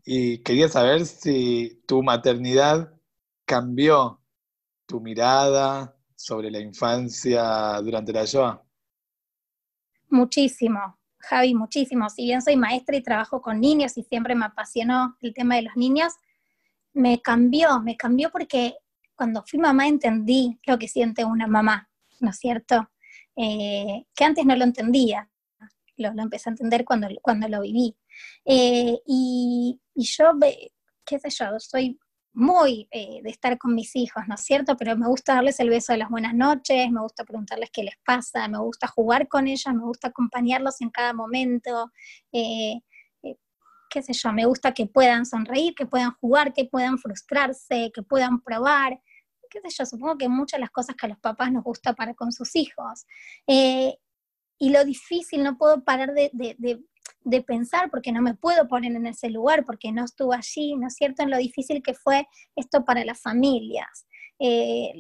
y 0.05 0.39
quería 0.45 0.69
saber 0.69 1.05
si 1.05 1.83
tu 1.87 2.03
maternidad 2.05 2.93
cambió 3.45 4.23
tu 4.87 5.01
mirada 5.01 5.97
sobre 6.15 6.51
la 6.51 6.61
infancia 6.61 7.81
durante 7.83 8.13
la 8.13 8.25
Shoah. 8.25 8.70
Muchísimo, 10.11 10.99
Javi, 11.19 11.55
muchísimo. 11.55 12.11
Si 12.11 12.25
bien 12.25 12.43
soy 12.43 12.57
maestra 12.57 12.97
y 12.97 13.03
trabajo 13.03 13.41
con 13.41 13.61
niños 13.61 13.97
y 13.97 14.03
siempre 14.03 14.35
me 14.35 14.47
apasionó 14.47 15.17
el 15.21 15.33
tema 15.33 15.55
de 15.57 15.63
los 15.63 15.77
niños, 15.77 16.13
me 16.93 17.23
cambió, 17.23 17.81
me 17.81 17.97
cambió 17.97 18.31
porque 18.31 18.75
cuando 19.15 19.45
fui 19.47 19.59
mamá 19.59 19.87
entendí 19.87 20.59
lo 20.67 20.79
que 20.79 20.89
siente 20.89 21.25
una 21.25 21.47
mamá, 21.47 21.89
¿no 22.21 22.31
es 22.31 22.39
cierto? 22.39 22.91
Eh, 23.37 24.05
que 24.15 24.25
antes 24.25 24.45
no 24.45 24.57
lo 24.57 24.65
entendía, 24.65 25.31
lo, 25.97 26.09
empecé 26.09 26.49
a 26.49 26.53
entender 26.53 26.85
cuando, 26.85 27.09
cuando 27.23 27.47
lo 27.47 27.61
viví. 27.61 27.97
Eh, 28.45 28.99
y, 29.07 29.81
yo, 29.95 30.33
qué 31.05 31.19
sé 31.21 31.31
yo, 31.31 31.61
soy 31.61 31.99
muy 32.33 32.89
eh, 32.91 33.21
de 33.23 33.31
estar 33.31 33.59
con 33.59 33.75
mis 33.75 33.97
hijos, 33.97 34.25
¿no 34.29 34.35
es 34.35 34.43
cierto? 34.43 34.77
Pero 34.77 34.97
me 34.97 35.07
gusta 35.09 35.35
darles 35.35 35.61
el 35.61 35.71
beso 35.71 35.93
de 35.93 35.99
las 35.99 36.11
buenas 36.11 36.35
noches, 36.35 36.91
me 36.91 37.01
gusta 37.01 37.25
preguntarles 37.25 37.71
qué 37.73 37.83
les 37.83 37.97
pasa, 38.05 38.47
me 38.49 38.59
gusta 38.59 38.87
jugar 38.87 39.29
con 39.29 39.49
ellos, 39.49 39.75
me 39.75 39.85
gusta 39.85 40.09
acompañarlos 40.09 40.81
en 40.81 40.91
cada 40.91 41.13
momento 41.13 41.91
qué 43.91 44.03
sé 44.03 44.13
yo, 44.15 44.33
me 44.33 44.47
gusta 44.47 44.73
que 44.73 44.87
puedan 44.87 45.27
sonreír, 45.27 45.75
que 45.75 45.85
puedan 45.85 46.13
jugar, 46.13 46.55
que 46.55 46.65
puedan 46.65 46.97
frustrarse, 46.99 47.91
que 47.93 48.03
puedan 48.03 48.41
probar, 48.41 49.03
qué 49.51 49.61
sé 49.61 49.69
yo, 49.77 49.85
supongo 49.85 50.17
que 50.17 50.29
muchas 50.29 50.59
de 50.59 50.63
las 50.63 50.71
cosas 50.71 50.97
que 50.97 51.07
a 51.07 51.09
los 51.11 51.19
papás 51.19 51.53
nos 51.53 51.65
gusta 51.65 51.93
para 51.93 52.15
con 52.15 52.33
sus 52.33 52.55
hijos. 52.57 53.05
Eh, 53.47 53.97
y 54.59 54.71
lo 54.71 54.85
difícil, 54.85 55.43
no 55.43 55.59
puedo 55.59 55.85
parar 55.85 56.13
de, 56.15 56.31
pensar 57.47 57.91
porque 57.91 58.13
no 58.13 58.23
me 58.23 58.35
puedo 58.35 58.69
poner 58.69 58.93
en 58.93 59.07
ese 59.07 59.31
lugar, 59.31 59.65
porque 59.65 59.93
no 59.93 60.05
estuve 60.05 60.37
allí, 60.37 60.77
¿no 60.77 60.89
es 60.89 60.95
cierto?, 60.95 61.23
en 61.23 61.31
lo 61.31 61.39
difícil 61.39 61.83
que 61.83 61.95
fue 61.95 62.27
esto 62.57 62.85
para 62.85 63.05
las 63.05 63.21
familias. 63.21 64.07
Eh, 64.39 64.93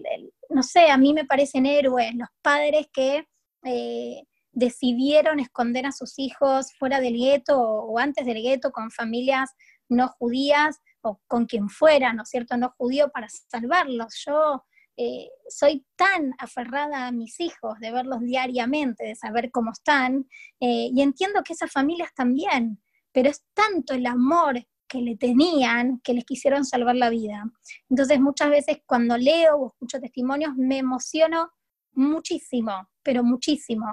no 0.50 0.62
sé, 0.62 0.90
a 0.90 0.98
mí 0.98 1.14
me 1.14 1.24
parecen 1.24 1.66
héroes 1.66 2.14
los 2.14 2.28
padres 2.42 2.88
que 2.92 3.26
eh, 3.64 4.22
decidieron 4.52 5.40
esconder 5.40 5.86
a 5.86 5.92
sus 5.92 6.18
hijos 6.18 6.72
fuera 6.78 7.00
del 7.00 7.14
gueto 7.14 7.58
o, 7.58 7.98
antes 7.98 8.26
del 8.26 8.42
gueto 8.42 8.70
con 8.70 8.90
familias 8.90 9.50
no 9.88 10.08
judías 10.18 10.78
o 11.02 11.20
con 11.26 11.46
quien 11.46 11.68
fuera, 11.68 12.12
¿no 12.12 12.22
es 12.22 12.28
cierto?, 12.28 12.56
no 12.56 12.74
judío 12.76 13.10
para 13.10 13.28
salvarlos. 13.28 14.22
Yo 14.26 14.64
eh, 14.96 15.28
soy 15.48 15.84
tan 15.96 16.32
aferrada 16.38 17.06
a 17.06 17.12
mis 17.12 17.40
hijos 17.40 17.78
de 17.80 17.92
verlos 17.92 18.20
diariamente, 18.20 19.04
de 19.04 19.14
saber 19.14 19.50
cómo 19.50 19.72
están, 19.72 20.26
eh, 20.60 20.90
y 20.92 21.02
entiendo 21.02 21.42
que 21.42 21.54
esas 21.54 21.72
familias 21.72 22.10
también, 22.14 22.80
pero 23.12 23.30
es 23.30 23.44
tanto 23.54 23.94
el 23.94 24.06
amor 24.06 24.64
que 24.86 25.00
le 25.00 25.16
tenían 25.16 26.00
que 26.02 26.14
les 26.14 26.24
quisieron 26.24 26.64
salvar 26.64 26.96
la 26.96 27.10
vida. 27.10 27.44
Entonces 27.88 28.20
muchas 28.20 28.50
veces 28.50 28.78
cuando 28.86 29.16
leo 29.16 29.56
o 29.56 29.68
escucho 29.68 30.00
testimonios 30.00 30.54
me 30.56 30.78
emociono 30.78 31.50
muchísimo, 31.92 32.88
pero 33.02 33.22
muchísimo. 33.22 33.86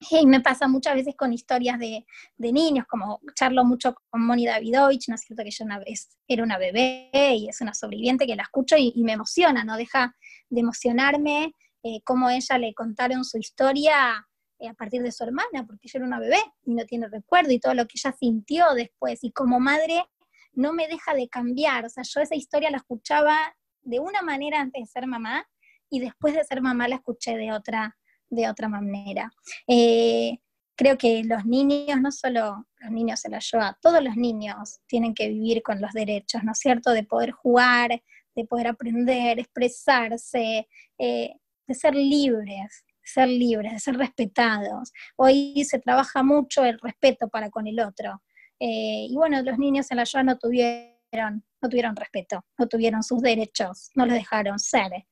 Y 0.22 0.26
me 0.26 0.40
pasa 0.40 0.68
muchas 0.68 0.94
veces 0.94 1.14
con 1.16 1.32
historias 1.32 1.78
de, 1.78 2.04
niños, 2.38 2.86
como 2.88 3.20
charlo 3.34 3.64
mucho 3.64 3.94
con 4.10 4.24
Moni 4.24 4.46
Davidovich, 4.46 5.08
¿no 5.08 5.14
es 5.16 5.22
cierto 5.22 5.42
que 5.42 5.48
ella 5.48 5.64
una 5.64 5.78
vez 5.78 6.16
era 6.26 6.42
una 6.42 6.58
bebé 6.58 7.10
y 7.12 7.48
es 7.48 7.60
una 7.60 7.74
sobreviviente 7.74 8.26
que 8.26 8.36
la 8.36 8.44
escucho 8.44 8.76
y, 8.78 8.92
me 9.02 9.12
emociona, 9.12 9.64
no 9.64 9.76
deja 9.76 10.14
de 10.48 10.60
emocionarme 10.60 11.52
eh, 11.82 12.00
cómo 12.04 12.30
ella 12.30 12.58
le 12.58 12.74
contaron 12.74 13.24
su 13.24 13.38
historia 13.38 14.26
eh, 14.58 14.68
a 14.68 14.74
partir 14.74 15.02
de 15.02 15.12
su 15.12 15.24
hermana, 15.24 15.64
porque 15.66 15.88
ella 15.88 15.98
era 15.98 16.06
una 16.06 16.20
bebé 16.20 16.40
y 16.64 16.74
no 16.74 16.84
tiene 16.84 17.08
recuerdo 17.08 17.52
y 17.52 17.60
todo 17.60 17.74
lo 17.74 17.86
que 17.86 17.94
ella 17.96 18.14
sintió 18.18 18.74
después. 18.74 19.22
Y 19.22 19.32
como 19.32 19.60
madre 19.60 20.04
no 20.52 20.72
me 20.72 20.88
deja 20.88 21.14
de 21.14 21.28
cambiar, 21.28 21.84
o 21.84 21.88
sea, 21.88 22.02
yo 22.02 22.20
esa 22.20 22.34
historia 22.34 22.70
la 22.70 22.78
escuchaba 22.78 23.36
de 23.82 24.00
una 24.00 24.22
manera 24.22 24.60
antes 24.60 24.82
de 24.82 24.86
ser 24.86 25.06
mamá 25.06 25.48
y 25.88 26.00
después 26.00 26.34
de 26.34 26.44
ser 26.44 26.60
mamá 26.60 26.88
la 26.88 26.96
escuché 26.96 27.36
de 27.36 27.52
otra 27.52 27.96
de 28.30 28.48
otra 28.48 28.68
manera. 28.68 29.30
Eh, 29.66 30.38
creo 30.76 30.96
que 30.96 31.24
los 31.24 31.44
niños, 31.44 32.00
no 32.00 32.12
solo 32.12 32.66
los 32.78 32.90
niños 32.90 33.20
se 33.20 33.28
la 33.28 33.40
lleva, 33.40 33.76
todos 33.82 34.02
los 34.02 34.16
niños 34.16 34.80
tienen 34.86 35.14
que 35.14 35.28
vivir 35.28 35.62
con 35.62 35.80
los 35.80 35.92
derechos, 35.92 36.44
¿no 36.44 36.52
es 36.52 36.58
cierto? 36.58 36.92
De 36.92 37.02
poder 37.02 37.32
jugar, 37.32 38.02
de 38.34 38.44
poder 38.44 38.68
aprender, 38.68 39.40
expresarse, 39.40 40.68
eh, 40.98 41.34
de 41.66 41.74
ser 41.74 41.94
libres, 41.96 42.84
de 42.86 43.08
ser 43.08 43.28
libres, 43.28 43.72
de 43.72 43.80
ser 43.80 43.96
respetados. 43.96 44.92
Hoy 45.16 45.64
se 45.68 45.80
trabaja 45.80 46.22
mucho 46.22 46.64
el 46.64 46.78
respeto 46.78 47.28
para 47.28 47.50
con 47.50 47.66
el 47.66 47.80
otro. 47.80 48.22
Eh, 48.60 49.06
y 49.10 49.14
bueno, 49.16 49.42
los 49.42 49.58
niños 49.58 49.90
en 49.90 49.96
la 49.96 50.04
Shoah 50.04 50.22
no 50.22 50.38
tuvieron, 50.38 51.44
no 51.60 51.68
tuvieron 51.68 51.96
respeto, 51.96 52.44
no 52.56 52.68
tuvieron 52.68 53.02
sus 53.02 53.20
derechos, 53.20 53.90
no 53.96 54.06
los 54.06 54.14
dejaron 54.14 54.60
ser. 54.60 55.06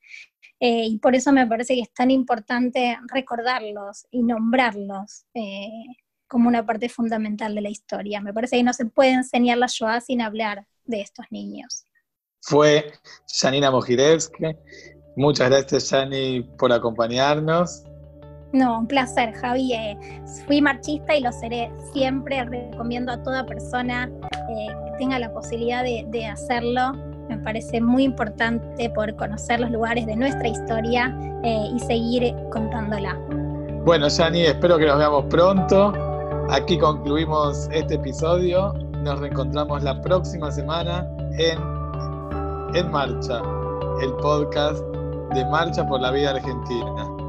Eh, 0.58 0.86
y 0.86 0.98
por 0.98 1.14
eso 1.14 1.32
me 1.32 1.46
parece 1.46 1.74
que 1.74 1.82
es 1.82 1.92
tan 1.92 2.10
importante 2.10 2.98
recordarlos 3.08 4.06
y 4.10 4.22
nombrarlos 4.22 5.26
eh, 5.34 5.68
como 6.26 6.48
una 6.48 6.64
parte 6.64 6.88
fundamental 6.88 7.54
de 7.54 7.60
la 7.60 7.68
historia. 7.68 8.20
Me 8.20 8.32
parece 8.32 8.56
que 8.56 8.62
no 8.62 8.72
se 8.72 8.86
puede 8.86 9.10
enseñar 9.10 9.58
la 9.58 9.66
Shoah 9.68 10.00
sin 10.00 10.22
hablar 10.22 10.66
de 10.84 11.02
estos 11.02 11.26
niños. 11.30 11.84
Fue 12.40 12.92
Janina 13.40 13.70
Mojirevsky. 13.70 14.56
Muchas 15.16 15.50
gracias, 15.50 15.90
Jani, 15.90 16.42
por 16.58 16.72
acompañarnos. 16.72 17.84
No, 18.52 18.78
un 18.78 18.86
placer, 18.86 19.34
Javi. 19.34 19.74
Eh, 19.74 19.98
fui 20.46 20.62
marchista 20.62 21.16
y 21.16 21.20
lo 21.20 21.32
seré 21.32 21.70
siempre. 21.92 22.44
Recomiendo 22.44 23.12
a 23.12 23.22
toda 23.22 23.44
persona 23.44 24.10
que 24.30 24.66
tenga 24.98 25.18
la 25.18 25.32
posibilidad 25.32 25.82
de 25.82 26.26
hacerlo 26.26 27.15
me 27.28 27.38
parece 27.38 27.80
muy 27.80 28.04
importante 28.04 28.90
poder 28.90 29.14
conocer 29.16 29.60
los 29.60 29.70
lugares 29.70 30.06
de 30.06 30.16
nuestra 30.16 30.48
historia 30.48 31.16
eh, 31.42 31.68
y 31.74 31.78
seguir 31.80 32.34
contándola. 32.50 33.16
Bueno, 33.84 34.08
Yani, 34.08 34.42
espero 34.42 34.78
que 34.78 34.86
nos 34.86 34.98
veamos 34.98 35.24
pronto. 35.26 35.92
Aquí 36.50 36.78
concluimos 36.78 37.68
este 37.72 37.94
episodio. 37.94 38.72
Nos 39.02 39.20
reencontramos 39.20 39.82
la 39.82 40.00
próxima 40.00 40.50
semana 40.50 41.08
en 41.38 41.58
En 42.74 42.90
Marcha, 42.90 43.40
el 44.02 44.12
podcast 44.14 44.80
de 45.34 45.44
Marcha 45.46 45.86
por 45.86 46.00
la 46.00 46.10
Vida 46.10 46.30
Argentina. 46.30 47.25